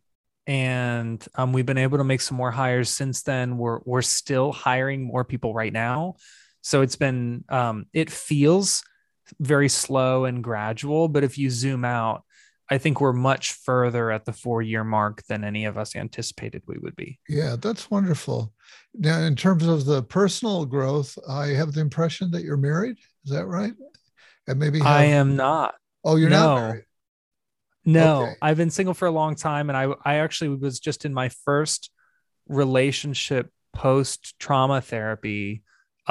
[0.48, 3.56] And um, we've been able to make some more hires since then.
[3.56, 6.16] We're, we're still hiring more people right now.
[6.62, 8.82] So it's been, um, it feels
[9.40, 11.08] very slow and gradual.
[11.08, 12.24] But if you zoom out,
[12.70, 16.62] I think we're much further at the four year mark than any of us anticipated
[16.66, 17.18] we would be.
[17.28, 18.52] Yeah, that's wonderful.
[18.94, 22.96] Now, in terms of the personal growth, I have the impression that you're married.
[23.24, 23.74] Is that right?
[24.46, 24.86] And maybe have...
[24.86, 25.74] I am not.
[26.04, 26.38] Oh, you're no.
[26.38, 26.84] not married.
[27.84, 28.34] No, okay.
[28.40, 31.30] I've been single for a long time, and I I actually was just in my
[31.44, 31.90] first
[32.48, 35.62] relationship post trauma therapy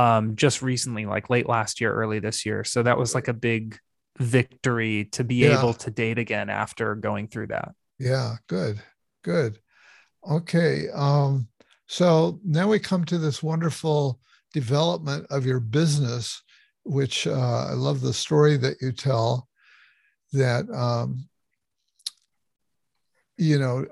[0.02, 2.64] um, just recently, like late last year, early this year.
[2.64, 3.78] So that was like a big
[4.18, 5.60] victory to be yeah.
[5.60, 7.74] able to date again after going through that.
[8.00, 8.82] Yeah, good,
[9.24, 9.60] good.
[10.28, 10.88] Okay.
[10.94, 11.48] Um,
[11.88, 14.20] so now we come to this wonderful
[14.54, 16.42] development of your business,
[16.84, 19.48] which uh, I love the story that you tell
[20.34, 21.28] that, um,
[23.38, 23.86] you know,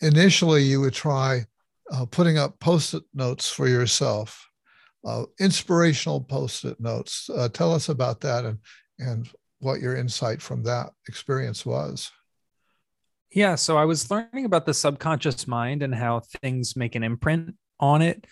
[0.00, 1.46] initially you would try
[1.90, 4.50] uh, putting up post it notes for yourself
[5.04, 7.28] uh, inspirational post-it notes.
[7.34, 8.58] Uh, tell us about that and
[8.98, 12.10] and what your insight from that experience was.
[13.32, 17.56] Yeah, so I was learning about the subconscious mind and how things make an imprint
[17.80, 18.26] on it,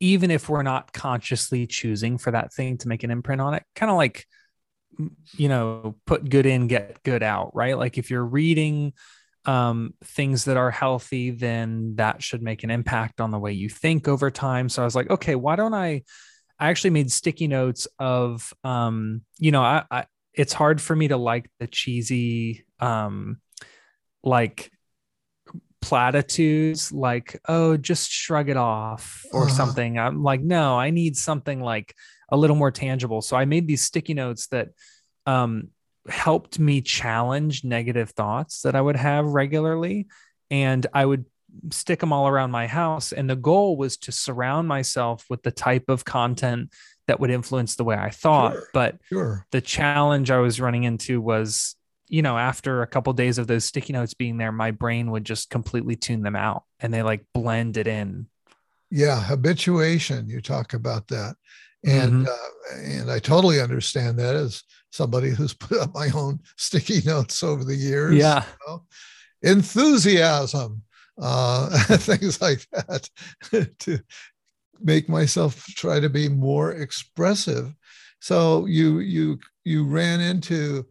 [0.00, 3.62] even if we're not consciously choosing for that thing to make an imprint on it.
[3.74, 4.26] Kind of like,
[5.36, 7.78] you know, put good in, get good out, right?
[7.78, 8.92] Like if you're reading
[9.46, 13.68] um, things that are healthy, then that should make an impact on the way you
[13.68, 14.68] think over time.
[14.68, 16.02] So I was like, okay, why don't I?
[16.58, 21.08] I actually made sticky notes of, um, you know, I, I it's hard for me
[21.08, 23.40] to like the cheesy, um,
[24.22, 24.70] like
[25.80, 29.54] platitudes, like oh, just shrug it off or uh-huh.
[29.54, 29.98] something.
[29.98, 31.94] I'm like, no, I need something like
[32.30, 33.22] a little more tangible.
[33.22, 34.70] So I made these sticky notes that
[35.26, 35.68] um,
[36.08, 40.06] helped me challenge negative thoughts that I would have regularly.
[40.50, 41.24] And I would
[41.70, 43.12] stick them all around my house.
[43.12, 46.72] And the goal was to surround myself with the type of content
[47.06, 48.52] that would influence the way I thought.
[48.52, 49.46] Sure, but sure.
[49.52, 51.76] the challenge I was running into was,
[52.08, 55.10] you know, after a couple of days of those sticky notes being there, my brain
[55.12, 58.26] would just completely tune them out and they like blend it in.
[58.90, 60.28] Yeah, habituation.
[60.28, 61.36] You talk about that.
[61.84, 62.26] And mm-hmm.
[62.26, 67.42] uh, and I totally understand that as somebody who's put up my own sticky notes
[67.42, 68.14] over the years.
[68.14, 68.44] Yeah.
[68.44, 68.84] You know?
[69.42, 70.82] Enthusiasm,
[71.20, 73.08] uh, things like that,
[73.80, 74.00] to
[74.80, 77.74] make myself try to be more expressive.
[78.20, 80.86] So you you you ran into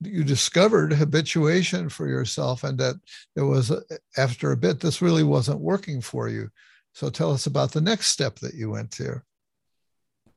[0.00, 2.94] you discovered habituation for yourself and that
[3.34, 3.82] there was a,
[4.16, 6.48] after a bit this really wasn't working for you
[6.92, 9.20] so tell us about the next step that you went to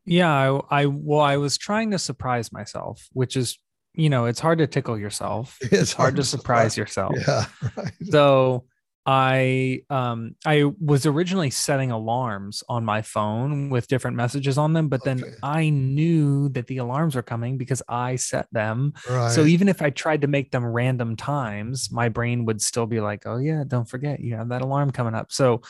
[0.06, 3.58] yeah I, I well i was trying to surprise myself which is
[3.94, 7.14] you know it's hard to tickle yourself it's, it's hard, hard, to surprise, surprise yourself
[7.18, 7.46] yeah
[7.78, 8.66] right so
[9.06, 14.90] I um I was originally setting alarms on my phone with different messages on them,
[14.90, 18.94] but then I knew that the alarms were coming because I set them.
[19.10, 19.32] Right.
[19.32, 23.00] So even if I tried to make them random times, my brain would still be
[23.00, 25.62] like, "Oh yeah, don't forget you have that alarm coming up." So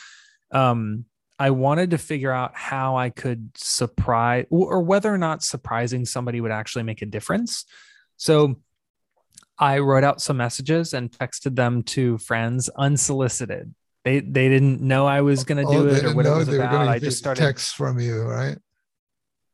[0.51, 1.05] um
[1.41, 6.39] I wanted to figure out how I could surprise or whether or not surprising somebody
[6.39, 7.65] would actually make a difference.
[8.15, 8.57] So
[9.57, 13.73] I wrote out some messages and texted them to friends unsolicited.
[14.05, 16.47] They they didn't know I was going to do oh, it or what it was
[16.47, 16.87] about.
[16.87, 18.59] I just started texts from you, right?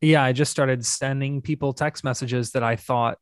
[0.02, 3.17] Yeah, I just started sending people text messages that I thought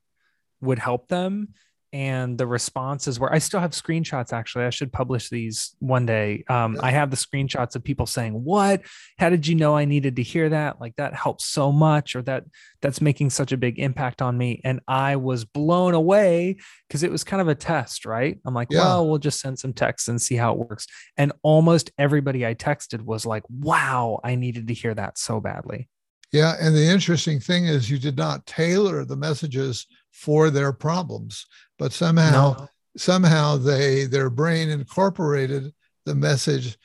[0.61, 1.49] would help them
[1.95, 4.65] and the responses were i still have screenshots actually.
[4.65, 6.43] I should publish these one day.
[6.49, 8.81] Um, i have the screenshots of people saying what?
[9.17, 10.81] How did you know i needed to hear that?
[10.81, 12.43] Like that helps so much or that
[12.81, 14.59] that's making such a big impact on me.
[14.65, 18.39] And i was blown away because it was kind of a test right?
[18.45, 18.79] I'm like yeah.
[18.79, 20.87] well we'll just send some texts and see how it works.
[21.15, 25.87] And almost everybody i texted was like wow i needed to hear that so badly
[26.35, 31.45] yeah and the interesting thing is you did not tailor the messages for their problems
[31.79, 32.67] but somehow no.
[32.97, 35.73] somehow they their brain incorporated
[36.05, 36.77] the message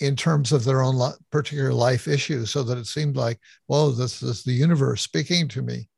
[0.00, 4.22] in terms of their own particular life issues so that it seemed like well this
[4.22, 5.88] is the universe speaking to me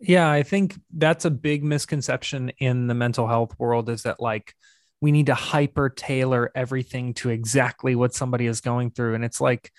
[0.00, 4.54] yeah i think that's a big misconception in the mental health world is that like
[5.00, 9.40] we need to hyper tailor everything to exactly what somebody is going through and it's
[9.40, 9.70] like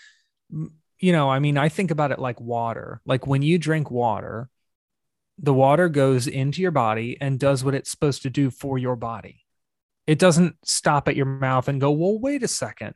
[0.99, 4.49] you know i mean i think about it like water like when you drink water
[5.37, 8.95] the water goes into your body and does what it's supposed to do for your
[8.95, 9.41] body.
[10.07, 12.93] It doesn't stop at your mouth and go, well, wait a second.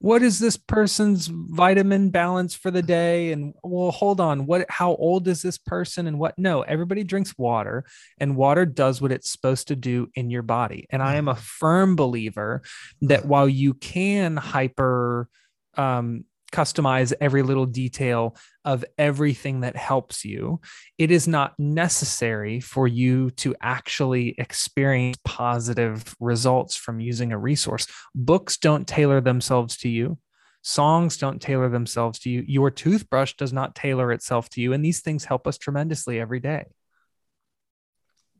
[0.00, 3.32] What is this person's vitamin balance for the day?
[3.32, 4.46] And well, hold on.
[4.46, 6.06] What, how old is this person?
[6.06, 6.38] And what?
[6.38, 7.84] No, everybody drinks water
[8.18, 10.86] and water does what it's supposed to do in your body.
[10.90, 12.62] And I am a firm believer
[13.02, 15.28] that while you can hyper,
[15.76, 20.60] um, customize every little detail of everything that helps you.
[20.96, 27.86] It is not necessary for you to actually experience positive results from using a resource.
[28.14, 30.18] Books don't tailor themselves to you.
[30.62, 32.44] Songs don't tailor themselves to you.
[32.46, 34.72] Your toothbrush does not tailor itself to you.
[34.72, 36.64] And these things help us tremendously every day.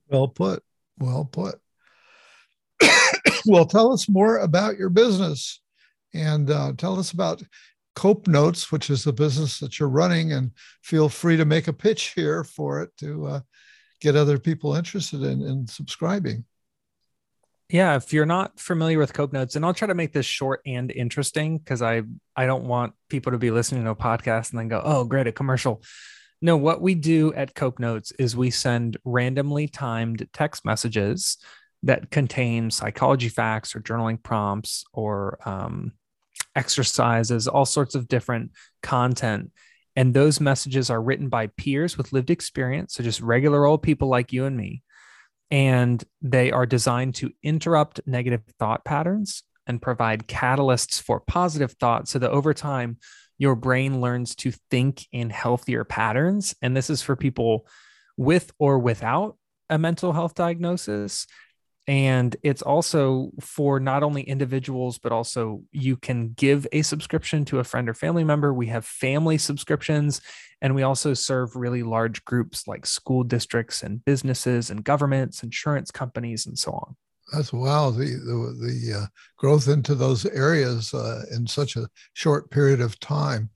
[0.08, 0.62] Well put.
[0.98, 1.60] Well put.
[3.46, 5.60] well, tell us more about your business
[6.14, 7.42] and uh, tell us about
[7.98, 10.52] Cope Notes, which is the business that you're running, and
[10.84, 13.40] feel free to make a pitch here for it to uh,
[14.00, 16.44] get other people interested in, in subscribing.
[17.68, 20.60] Yeah, if you're not familiar with Cope Notes, and I'll try to make this short
[20.64, 22.02] and interesting because I
[22.36, 25.26] I don't want people to be listening to a podcast and then go, oh, great,
[25.26, 25.82] a commercial.
[26.40, 31.36] No, what we do at Cope Notes is we send randomly timed text messages
[31.82, 35.94] that contain psychology facts or journaling prompts or um,
[36.58, 38.50] exercises, all sorts of different
[38.82, 39.52] content.
[39.94, 42.94] And those messages are written by peers with lived experience.
[42.94, 44.82] So just regular old people like you and me.
[45.50, 52.08] And they are designed to interrupt negative thought patterns and provide catalysts for positive thought
[52.08, 52.98] so that over time,
[53.38, 56.56] your brain learns to think in healthier patterns.
[56.60, 57.66] And this is for people
[58.16, 59.36] with or without
[59.70, 61.26] a mental health diagnosis
[61.88, 67.58] and it's also for not only individuals but also you can give a subscription to
[67.58, 68.52] a friend or family member.
[68.52, 70.20] We have family subscriptions
[70.60, 75.90] and we also serve really large groups like school districts and businesses and governments insurance
[75.90, 76.94] companies and so on.
[77.32, 79.06] That's wow the the, the uh,
[79.38, 83.48] growth into those areas uh, in such a short period of time.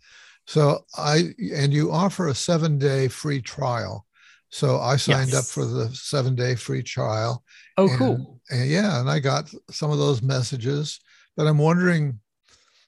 [0.47, 4.07] So i and you offer a seven day free trial
[4.53, 5.39] so I signed yes.
[5.39, 7.43] up for the seven day free trial.
[7.77, 8.41] Oh, and, cool.
[8.51, 11.01] And yeah, and I got some of those messages.
[11.37, 12.21] But I'm wondering,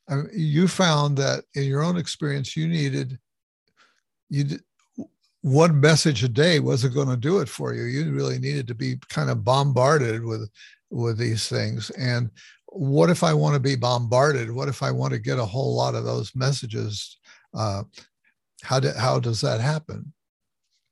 [0.08, 3.18] I mean, you found that in your own experience, you needed
[4.28, 4.62] you did,
[5.40, 7.84] one message a day wasn't going to do it for you.
[7.84, 10.48] You really needed to be kind of bombarded with
[10.90, 11.90] with these things.
[11.90, 12.30] And
[12.66, 14.50] what if I want to be bombarded?
[14.50, 17.18] What if I want to get a whole lot of those messages?
[17.52, 17.84] Uh,
[18.62, 20.13] How, do, how does that happen?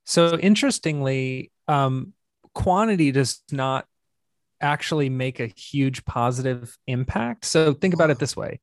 [0.05, 2.13] So, interestingly, um,
[2.53, 3.85] quantity does not
[4.61, 7.45] actually make a huge positive impact.
[7.45, 8.59] So, think about it this way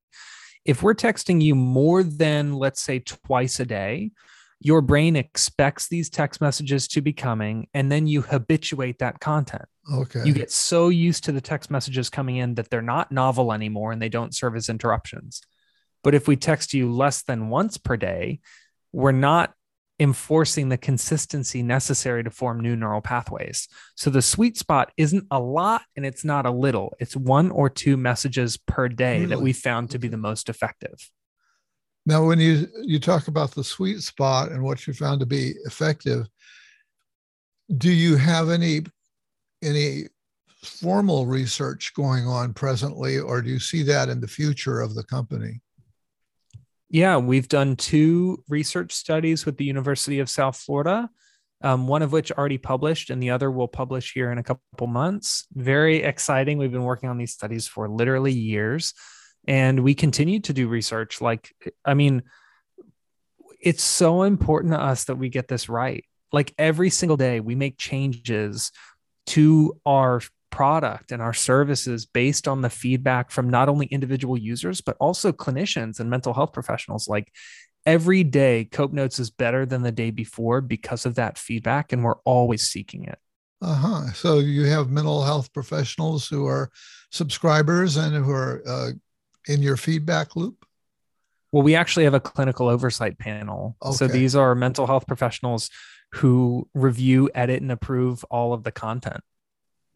[0.65, 4.11] if we're texting you more than, let's say, twice a day,
[4.61, 9.65] your brain expects these text messages to be coming and then you habituate that content.
[9.93, 10.23] Okay.
[10.25, 13.91] You get so used to the text messages coming in that they're not novel anymore
[13.91, 15.41] and they don't serve as interruptions.
[16.05, 18.41] But if we text you less than once per day,
[18.93, 19.55] we're not
[20.01, 23.69] enforcing the consistency necessary to form new neural pathways.
[23.95, 26.95] So the sweet spot isn't a lot and it's not a little.
[26.99, 29.27] It's one or two messages per day really?
[29.27, 31.11] that we found to be the most effective.
[32.07, 35.53] Now, when you you talk about the sweet spot and what you found to be
[35.67, 36.27] effective,
[37.77, 38.81] do you have any
[39.63, 40.05] any
[40.65, 45.05] formal research going on presently, or do you see that in the future of the
[45.05, 45.61] company?
[46.93, 51.09] Yeah, we've done two research studies with the University of South Florida,
[51.63, 54.89] um, one of which already published, and the other will publish here in a couple
[54.89, 55.47] months.
[55.53, 56.59] Very exciting.
[56.59, 58.93] We've been working on these studies for literally years,
[59.47, 61.21] and we continue to do research.
[61.21, 62.25] Like, I mean,
[63.61, 66.05] it's so important to us that we get this right.
[66.33, 68.73] Like every single day, we make changes
[69.27, 74.81] to our product and our services based on the feedback from not only individual users,
[74.81, 77.09] but also clinicians and mental health professionals.
[77.09, 77.33] Like
[77.87, 82.05] every day, Cope Notes is better than the day before because of that feedback, and
[82.05, 83.19] we're always seeking it.
[83.63, 84.13] Uh huh.
[84.13, 86.71] So you have mental health professionals who are
[87.11, 88.91] subscribers and who are uh,
[89.49, 90.65] in your feedback loop?
[91.53, 93.77] Well, we actually have a clinical oversight panel.
[93.83, 93.97] Okay.
[93.97, 95.69] So these are mental health professionals
[96.13, 99.23] who review, edit, and approve all of the content.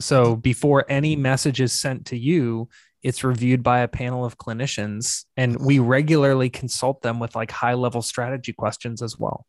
[0.01, 2.69] So before any message is sent to you,
[3.03, 7.75] it's reviewed by a panel of clinicians, and we regularly consult them with like high
[7.75, 9.47] level strategy questions as well.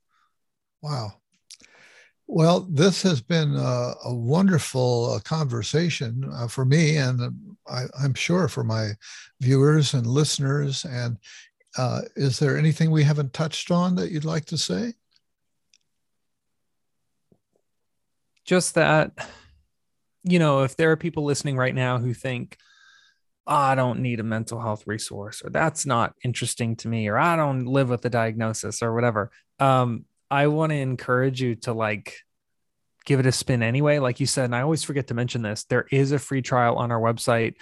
[0.82, 1.14] Wow.
[2.28, 7.30] Well, this has been a, a wonderful uh, conversation uh, for me, and uh,
[7.68, 8.90] I, am sure for my
[9.40, 10.86] viewers and listeners.
[10.86, 11.18] And
[11.78, 14.94] uh, is there anything we haven't touched on that you'd like to say?
[18.44, 19.12] Just that
[20.28, 22.58] you know, if there are people listening right now who think,
[23.48, 27.18] oh, I don't need a mental health resource, or that's not interesting to me, or
[27.18, 31.74] I don't live with a diagnosis, or whatever, um, I want to encourage you to
[31.74, 32.18] like
[33.06, 34.00] give it a spin anyway.
[34.00, 36.78] Like you said, and I always forget to mention this there is a free trial
[36.78, 37.56] on our website.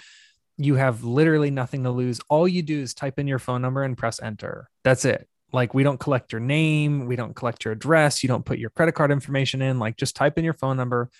[0.56, 2.20] You have literally nothing to lose.
[2.30, 4.70] All you do is type in your phone number and press enter.
[4.84, 5.28] That's it.
[5.52, 8.70] Like, we don't collect your name, we don't collect your address, you don't put your
[8.70, 9.78] credit card information in.
[9.78, 11.10] Like, just type in your phone number,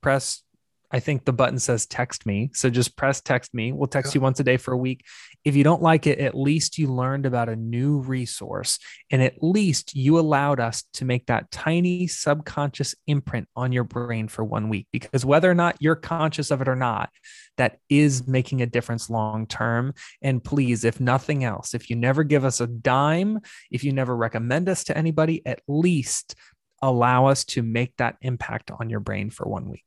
[0.00, 0.42] press
[0.90, 2.50] I think the button says text me.
[2.54, 3.72] So just press text me.
[3.72, 4.18] We'll text yeah.
[4.18, 5.04] you once a day for a week.
[5.44, 8.78] If you don't like it, at least you learned about a new resource.
[9.10, 14.28] And at least you allowed us to make that tiny subconscious imprint on your brain
[14.28, 14.86] for one week.
[14.90, 17.10] Because whether or not you're conscious of it or not,
[17.58, 19.92] that is making a difference long term.
[20.22, 24.16] And please, if nothing else, if you never give us a dime, if you never
[24.16, 26.34] recommend us to anybody, at least
[26.80, 29.84] allow us to make that impact on your brain for one week.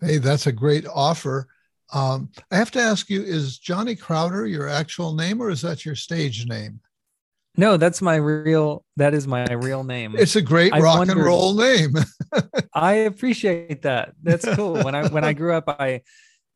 [0.00, 1.48] Hey, that's a great offer.
[1.92, 5.84] Um, I have to ask you: Is Johnny Crowder your actual name, or is that
[5.84, 6.80] your stage name?
[7.56, 8.84] No, that's my real.
[8.96, 10.14] That is my real name.
[10.16, 11.94] It's a great I rock wondered, and roll name.
[12.74, 14.12] I appreciate that.
[14.22, 14.82] That's cool.
[14.84, 16.02] When I when I grew up, I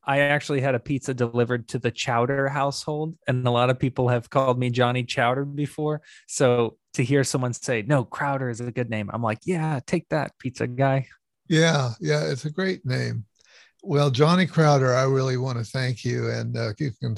[0.04, 4.08] I actually had a pizza delivered to the Chowder household, and a lot of people
[4.08, 6.02] have called me Johnny Chowder before.
[6.28, 10.08] So to hear someone say, "No, Crowder is a good name," I'm like, "Yeah, take
[10.10, 11.08] that, pizza guy."
[11.48, 13.24] Yeah, yeah, it's a great name.
[13.82, 17.16] Well, Johnny Crowder, I really want to thank you, and uh, you can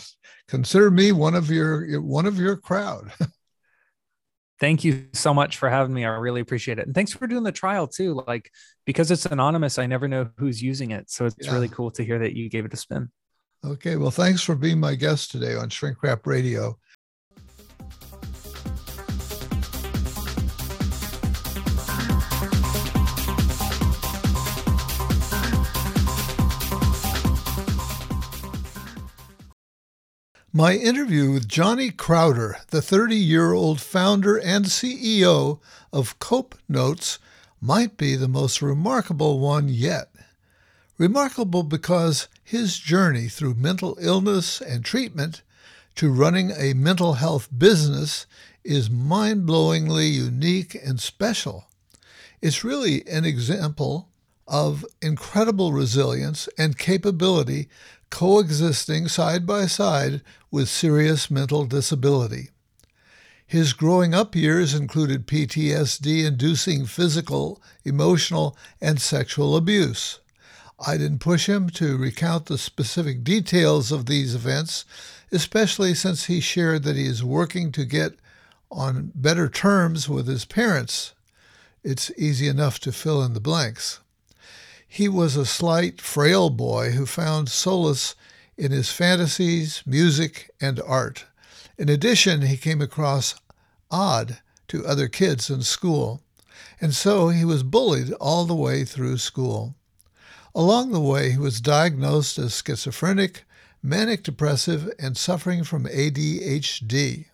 [0.48, 3.12] consider me one of your one of your crowd.
[4.60, 6.06] thank you so much for having me.
[6.06, 8.22] I really appreciate it, and thanks for doing the trial too.
[8.26, 8.50] Like
[8.86, 11.52] because it's anonymous, I never know who's using it, so it's yeah.
[11.52, 13.10] really cool to hear that you gave it a spin.
[13.62, 16.78] Okay, well, thanks for being my guest today on Shrink Rap Radio.
[30.57, 35.59] My interview with Johnny Crowder, the 30 year old founder and CEO
[35.92, 37.18] of Cope Notes,
[37.61, 40.11] might be the most remarkable one yet.
[40.96, 45.42] Remarkable because his journey through mental illness and treatment
[45.96, 48.24] to running a mental health business
[48.62, 51.66] is mind blowingly unique and special.
[52.40, 54.09] It's really an example
[54.46, 57.68] of incredible resilience and capability
[58.14, 62.50] coexisting side by side with serious mental disability.
[63.44, 70.20] His growing up years included PTSD inducing physical, emotional, and sexual abuse.
[70.78, 74.84] I didn't push him to recount the specific details of these events,
[75.32, 78.12] especially since he shared that he is working to get
[78.70, 81.14] on better terms with his parents.
[81.82, 83.98] It's easy enough to fill in the blanks.
[84.95, 88.14] He was a slight, frail boy who found solace
[88.57, 91.24] in his fantasies, music, and art.
[91.76, 93.34] In addition, he came across
[93.90, 94.38] odd
[94.68, 96.22] to other kids in school,
[96.80, 99.74] and so he was bullied all the way through school.
[100.55, 103.42] Along the way, he was diagnosed as schizophrenic,
[103.82, 107.24] manic depressive, and suffering from ADHD.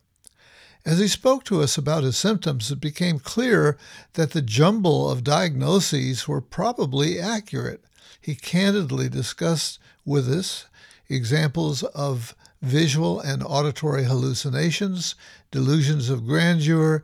[0.85, 3.77] As he spoke to us about his symptoms, it became clear
[4.15, 7.85] that the jumble of diagnoses were probably accurate.
[8.21, 10.67] He candidly discussed with us
[11.09, 15.15] examples of visual and auditory hallucinations,
[15.51, 17.03] delusions of grandeur,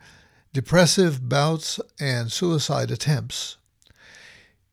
[0.52, 3.56] depressive bouts, and suicide attempts.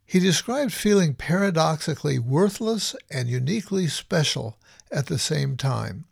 [0.05, 4.57] He described feeling paradoxically worthless and uniquely special
[4.91, 6.05] at the same time.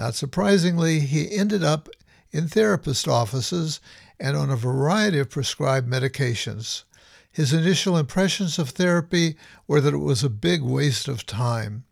[0.00, 1.90] Not surprisingly, he ended up
[2.30, 3.80] in therapist offices
[4.18, 6.84] and on a variety of prescribed medications.
[7.30, 9.36] His initial impressions of therapy
[9.66, 11.84] were that it was a big waste of time.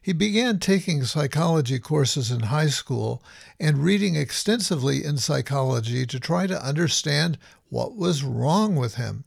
[0.00, 3.22] He began taking psychology courses in high school
[3.60, 7.36] and reading extensively in psychology to try to understand
[7.68, 9.24] what was wrong with him.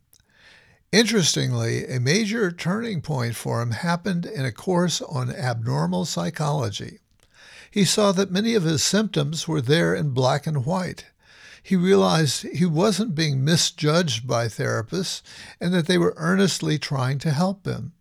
[0.91, 6.97] Interestingly, a major turning point for him happened in a course on abnormal psychology.
[7.74, 11.05] He saw that many of his symptoms were there in black and white.
[11.63, 15.24] He realized he wasn't being misjudged by therapists
[15.59, 17.93] and that they were earnestly trying to help him.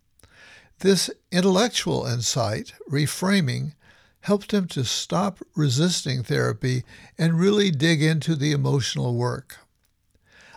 [0.81, 3.73] This intellectual insight, reframing,
[4.19, 6.83] helped him to stop resisting therapy
[7.17, 9.57] and really dig into the emotional work.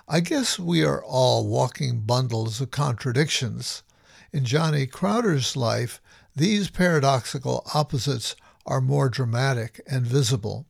[0.06, 3.82] I guess we are all walking bundles of contradictions.
[4.30, 6.02] In Johnny Crowder's life,
[6.34, 8.36] these paradoxical opposites
[8.66, 10.66] are more dramatic and visible.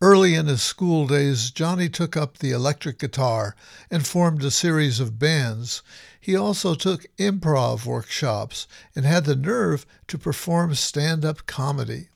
[0.00, 3.56] Early in his school days, Johnny took up the electric guitar
[3.90, 5.82] and formed a series of bands.
[6.20, 12.10] He also took improv workshops and had the nerve to perform stand up comedy.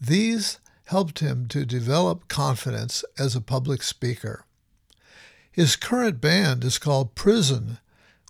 [0.00, 4.46] These helped him to develop confidence as a public speaker.
[5.50, 7.78] His current band is called Prison,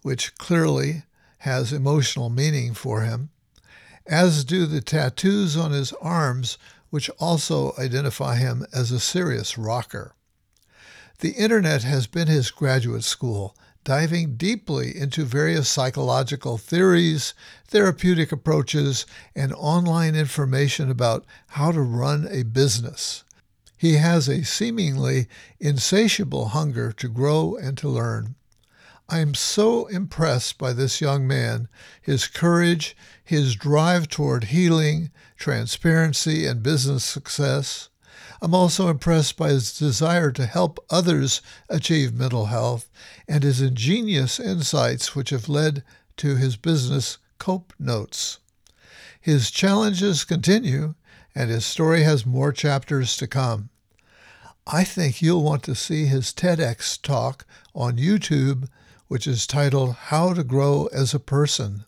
[0.03, 1.05] which clearly
[1.39, 3.31] has emotional meaning for him,
[4.07, 6.59] as do the tattoos on his arms
[6.91, 10.15] which also identify him as a serious rocker.
[11.21, 17.33] The internet has been his graduate school, diving deeply into various psychological theories,
[17.67, 23.25] therapeutic approaches, and online information about how to run a business.
[23.79, 25.29] He has a seemingly
[25.59, 28.35] insatiable hunger to grow and to learn.
[29.09, 31.69] I am so impressed by this young man,
[32.01, 37.89] his courage, his drive toward healing, transparency, and business success.
[38.41, 42.91] I'm also impressed by his desire to help others achieve mental health
[43.29, 45.85] and his ingenious insights, which have led
[46.17, 48.39] to his business Cope Notes.
[49.21, 50.95] His challenges continue,
[51.35, 53.69] and his story has more chapters to come.
[54.67, 57.45] I think you'll want to see his TEDx talk
[57.75, 58.69] on YouTube,
[59.13, 61.85] which is titled How to Grow as a Person.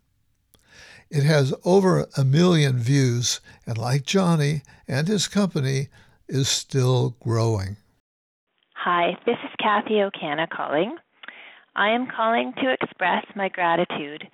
[1.09, 5.89] It has over a million views, and like Johnny and his company,
[6.29, 7.79] is still growing.
[8.75, 10.97] Hi, this is Kathy O'Cana calling.
[11.75, 14.29] I am calling to express my gratitude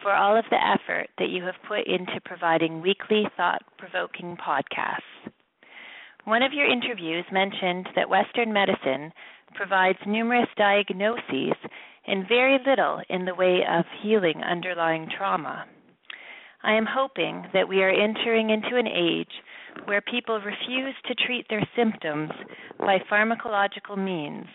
[0.00, 5.32] for all of the effort that you have put into providing weekly thought provoking podcasts.
[6.26, 9.12] One of your interviews mentioned that Western medicine
[9.56, 11.56] provides numerous diagnoses
[12.06, 15.66] and very little in the way of healing underlying trauma.
[16.62, 19.30] I am hoping that we are entering into an age
[19.84, 22.30] where people refuse to treat their symptoms
[22.78, 24.46] by pharmacological means,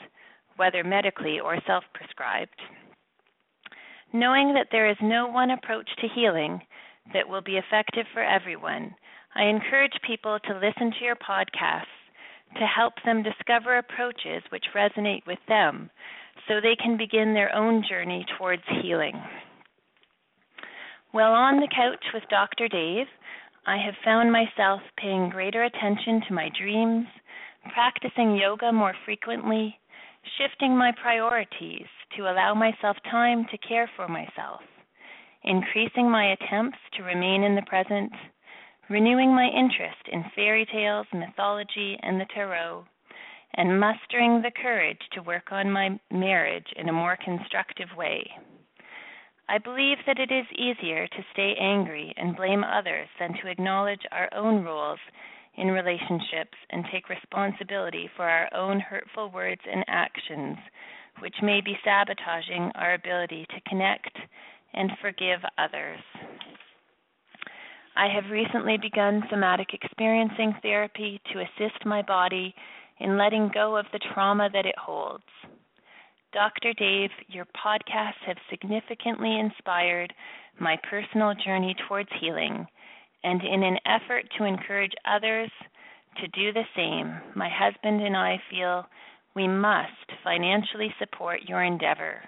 [0.55, 2.59] whether medically or self prescribed.
[4.13, 6.61] Knowing that there is no one approach to healing
[7.13, 8.93] that will be effective for everyone,
[9.35, 11.85] I encourage people to listen to your podcasts
[12.57, 15.89] to help them discover approaches which resonate with them
[16.51, 19.13] so they can begin their own journey towards healing.
[21.11, 22.67] While on the couch with Dr.
[22.67, 23.07] Dave,
[23.65, 27.05] I have found myself paying greater attention to my dreams,
[27.73, 29.79] practicing yoga more frequently,
[30.37, 31.87] shifting my priorities
[32.17, 34.59] to allow myself time to care for myself,
[35.45, 38.11] increasing my attempts to remain in the present,
[38.89, 42.83] renewing my interest in fairy tales, mythology, and the tarot,
[43.55, 48.29] and mustering the courage to work on my marriage in a more constructive way.
[49.49, 54.01] I believe that it is easier to stay angry and blame others than to acknowledge
[54.11, 54.99] our own roles
[55.57, 60.57] in relationships and take responsibility for our own hurtful words and actions,
[61.19, 64.17] which may be sabotaging our ability to connect
[64.73, 65.99] and forgive others.
[67.97, 72.55] I have recently begun somatic experiencing therapy to assist my body
[73.01, 75.23] in letting go of the trauma that it holds.
[76.33, 76.73] Dr.
[76.73, 80.13] Dave, your podcasts have significantly inspired
[80.59, 82.65] my personal journey towards healing,
[83.23, 85.49] and in an effort to encourage others
[86.17, 88.85] to do the same, my husband and I feel
[89.35, 89.89] we must
[90.23, 92.21] financially support your endeavor.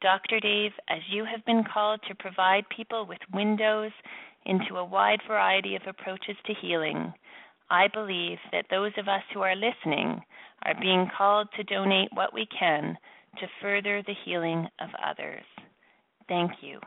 [0.00, 0.38] Dr.
[0.40, 3.90] Dave, as you have been called to provide people with windows
[4.46, 7.12] into a wide variety of approaches to healing,
[7.70, 10.22] I believe that those of us who are listening
[10.64, 12.96] are being called to donate what we can
[13.40, 15.44] to further the healing of others.
[16.28, 16.80] Thank you.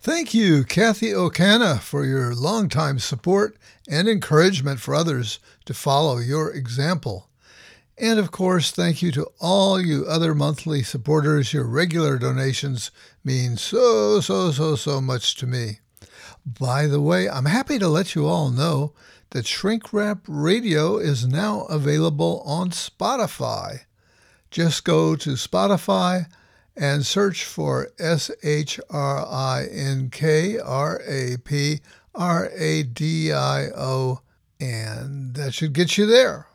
[0.00, 3.56] Thank you, Kathy Okana, for your longtime support
[3.88, 7.28] and encouragement for others to follow your example.
[7.98, 11.52] And of course, thank you to all you other monthly supporters.
[11.52, 12.92] Your regular donations
[13.24, 15.80] mean so, so, so, so much to me.
[16.46, 18.94] By the way, I'm happy to let you all know
[19.30, 23.80] that Shrink Rap Radio is now available on Spotify.
[24.50, 26.26] Just go to Spotify
[26.74, 31.80] and search for S H R I N K R A P
[32.14, 34.20] R A D I O,
[34.58, 36.46] and that should get you there.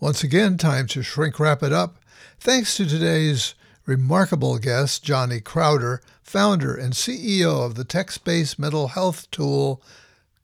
[0.00, 1.98] Once again, time to shrink wrap it up.
[2.38, 3.54] Thanks to today's
[3.84, 9.82] remarkable guest, Johnny Crowder, founder and CEO of the text based mental health tool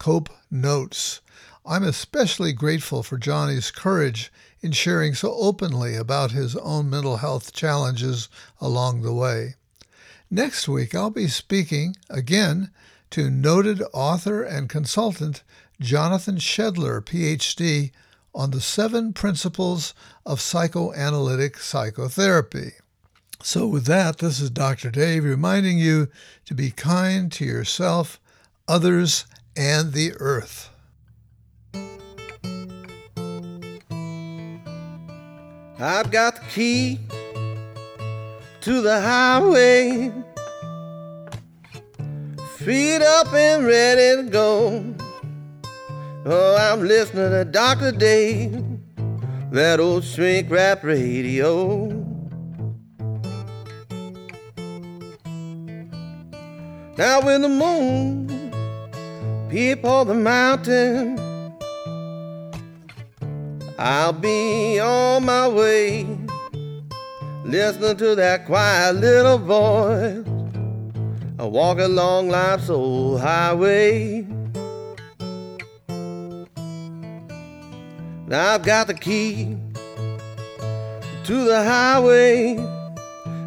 [0.02, 1.20] Cope Notes.
[1.64, 7.52] I'm especially grateful for Johnny's courage in sharing so openly about his own mental health
[7.52, 8.28] challenges
[8.60, 9.54] along the way.
[10.28, 12.72] Next week, I'll be speaking again
[13.10, 15.44] to noted author and consultant
[15.78, 17.92] Jonathan Shedler, PhD,
[18.34, 19.94] on the seven principles
[20.26, 22.72] of psychoanalytic psychotherapy.
[23.40, 24.90] So, with that, this is Dr.
[24.90, 26.08] Dave reminding you
[26.46, 28.18] to be kind to yourself,
[28.66, 29.26] others,
[29.56, 30.70] and the earth.
[35.78, 37.00] I've got the key
[38.60, 40.12] to the highway,
[42.58, 44.94] feet up and ready to go.
[46.24, 47.90] Oh, I'm listening to Dr.
[47.90, 48.64] Dave,
[49.50, 51.88] that old shrink rap radio.
[56.96, 58.41] Now when the moon
[59.52, 61.18] peep on the mountain,
[63.78, 66.06] I'll be on my way,
[67.44, 70.24] listening to that quiet little voice.
[71.38, 74.22] I walk along life's old highway.
[78.26, 79.58] Now I've got the key
[81.24, 82.54] to the highway.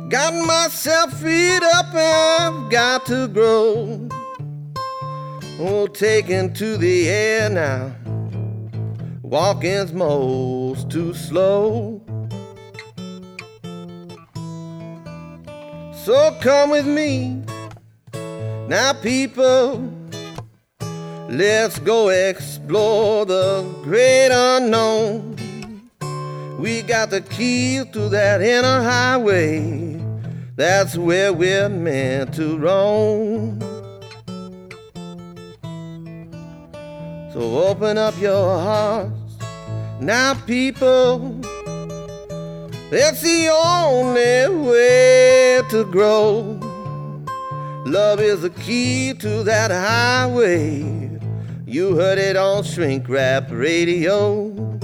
[0.10, 4.08] Got myself feet up and I've got to grow.
[5.58, 7.96] Oh, taken to the air now.
[9.22, 12.02] Walking's most too slow.
[15.94, 17.42] So come with me.
[18.68, 19.90] Now, people,
[21.30, 25.38] let's go explore the great unknown.
[26.60, 30.02] We got the key to that inner highway.
[30.58, 33.65] That's where we're meant to roam.
[37.36, 39.12] So open up your hearts
[40.00, 41.38] now, people.
[42.94, 46.58] It's the only way to grow.
[47.86, 51.20] Love is the key to that highway.
[51.66, 54.75] You heard it on Shrink Rap Radio.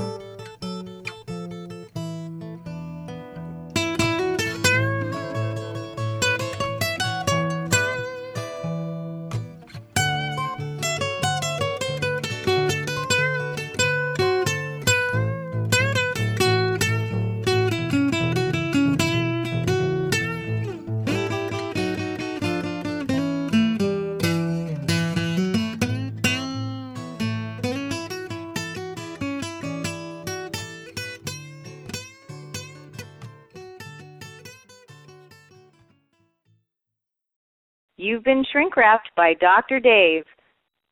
[38.22, 39.80] You've been shrink wrapped by Dr.
[39.80, 40.26] Dave.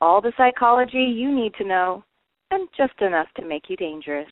[0.00, 2.02] all the psychology you need to know,
[2.50, 4.26] and just enough to make you dangerous.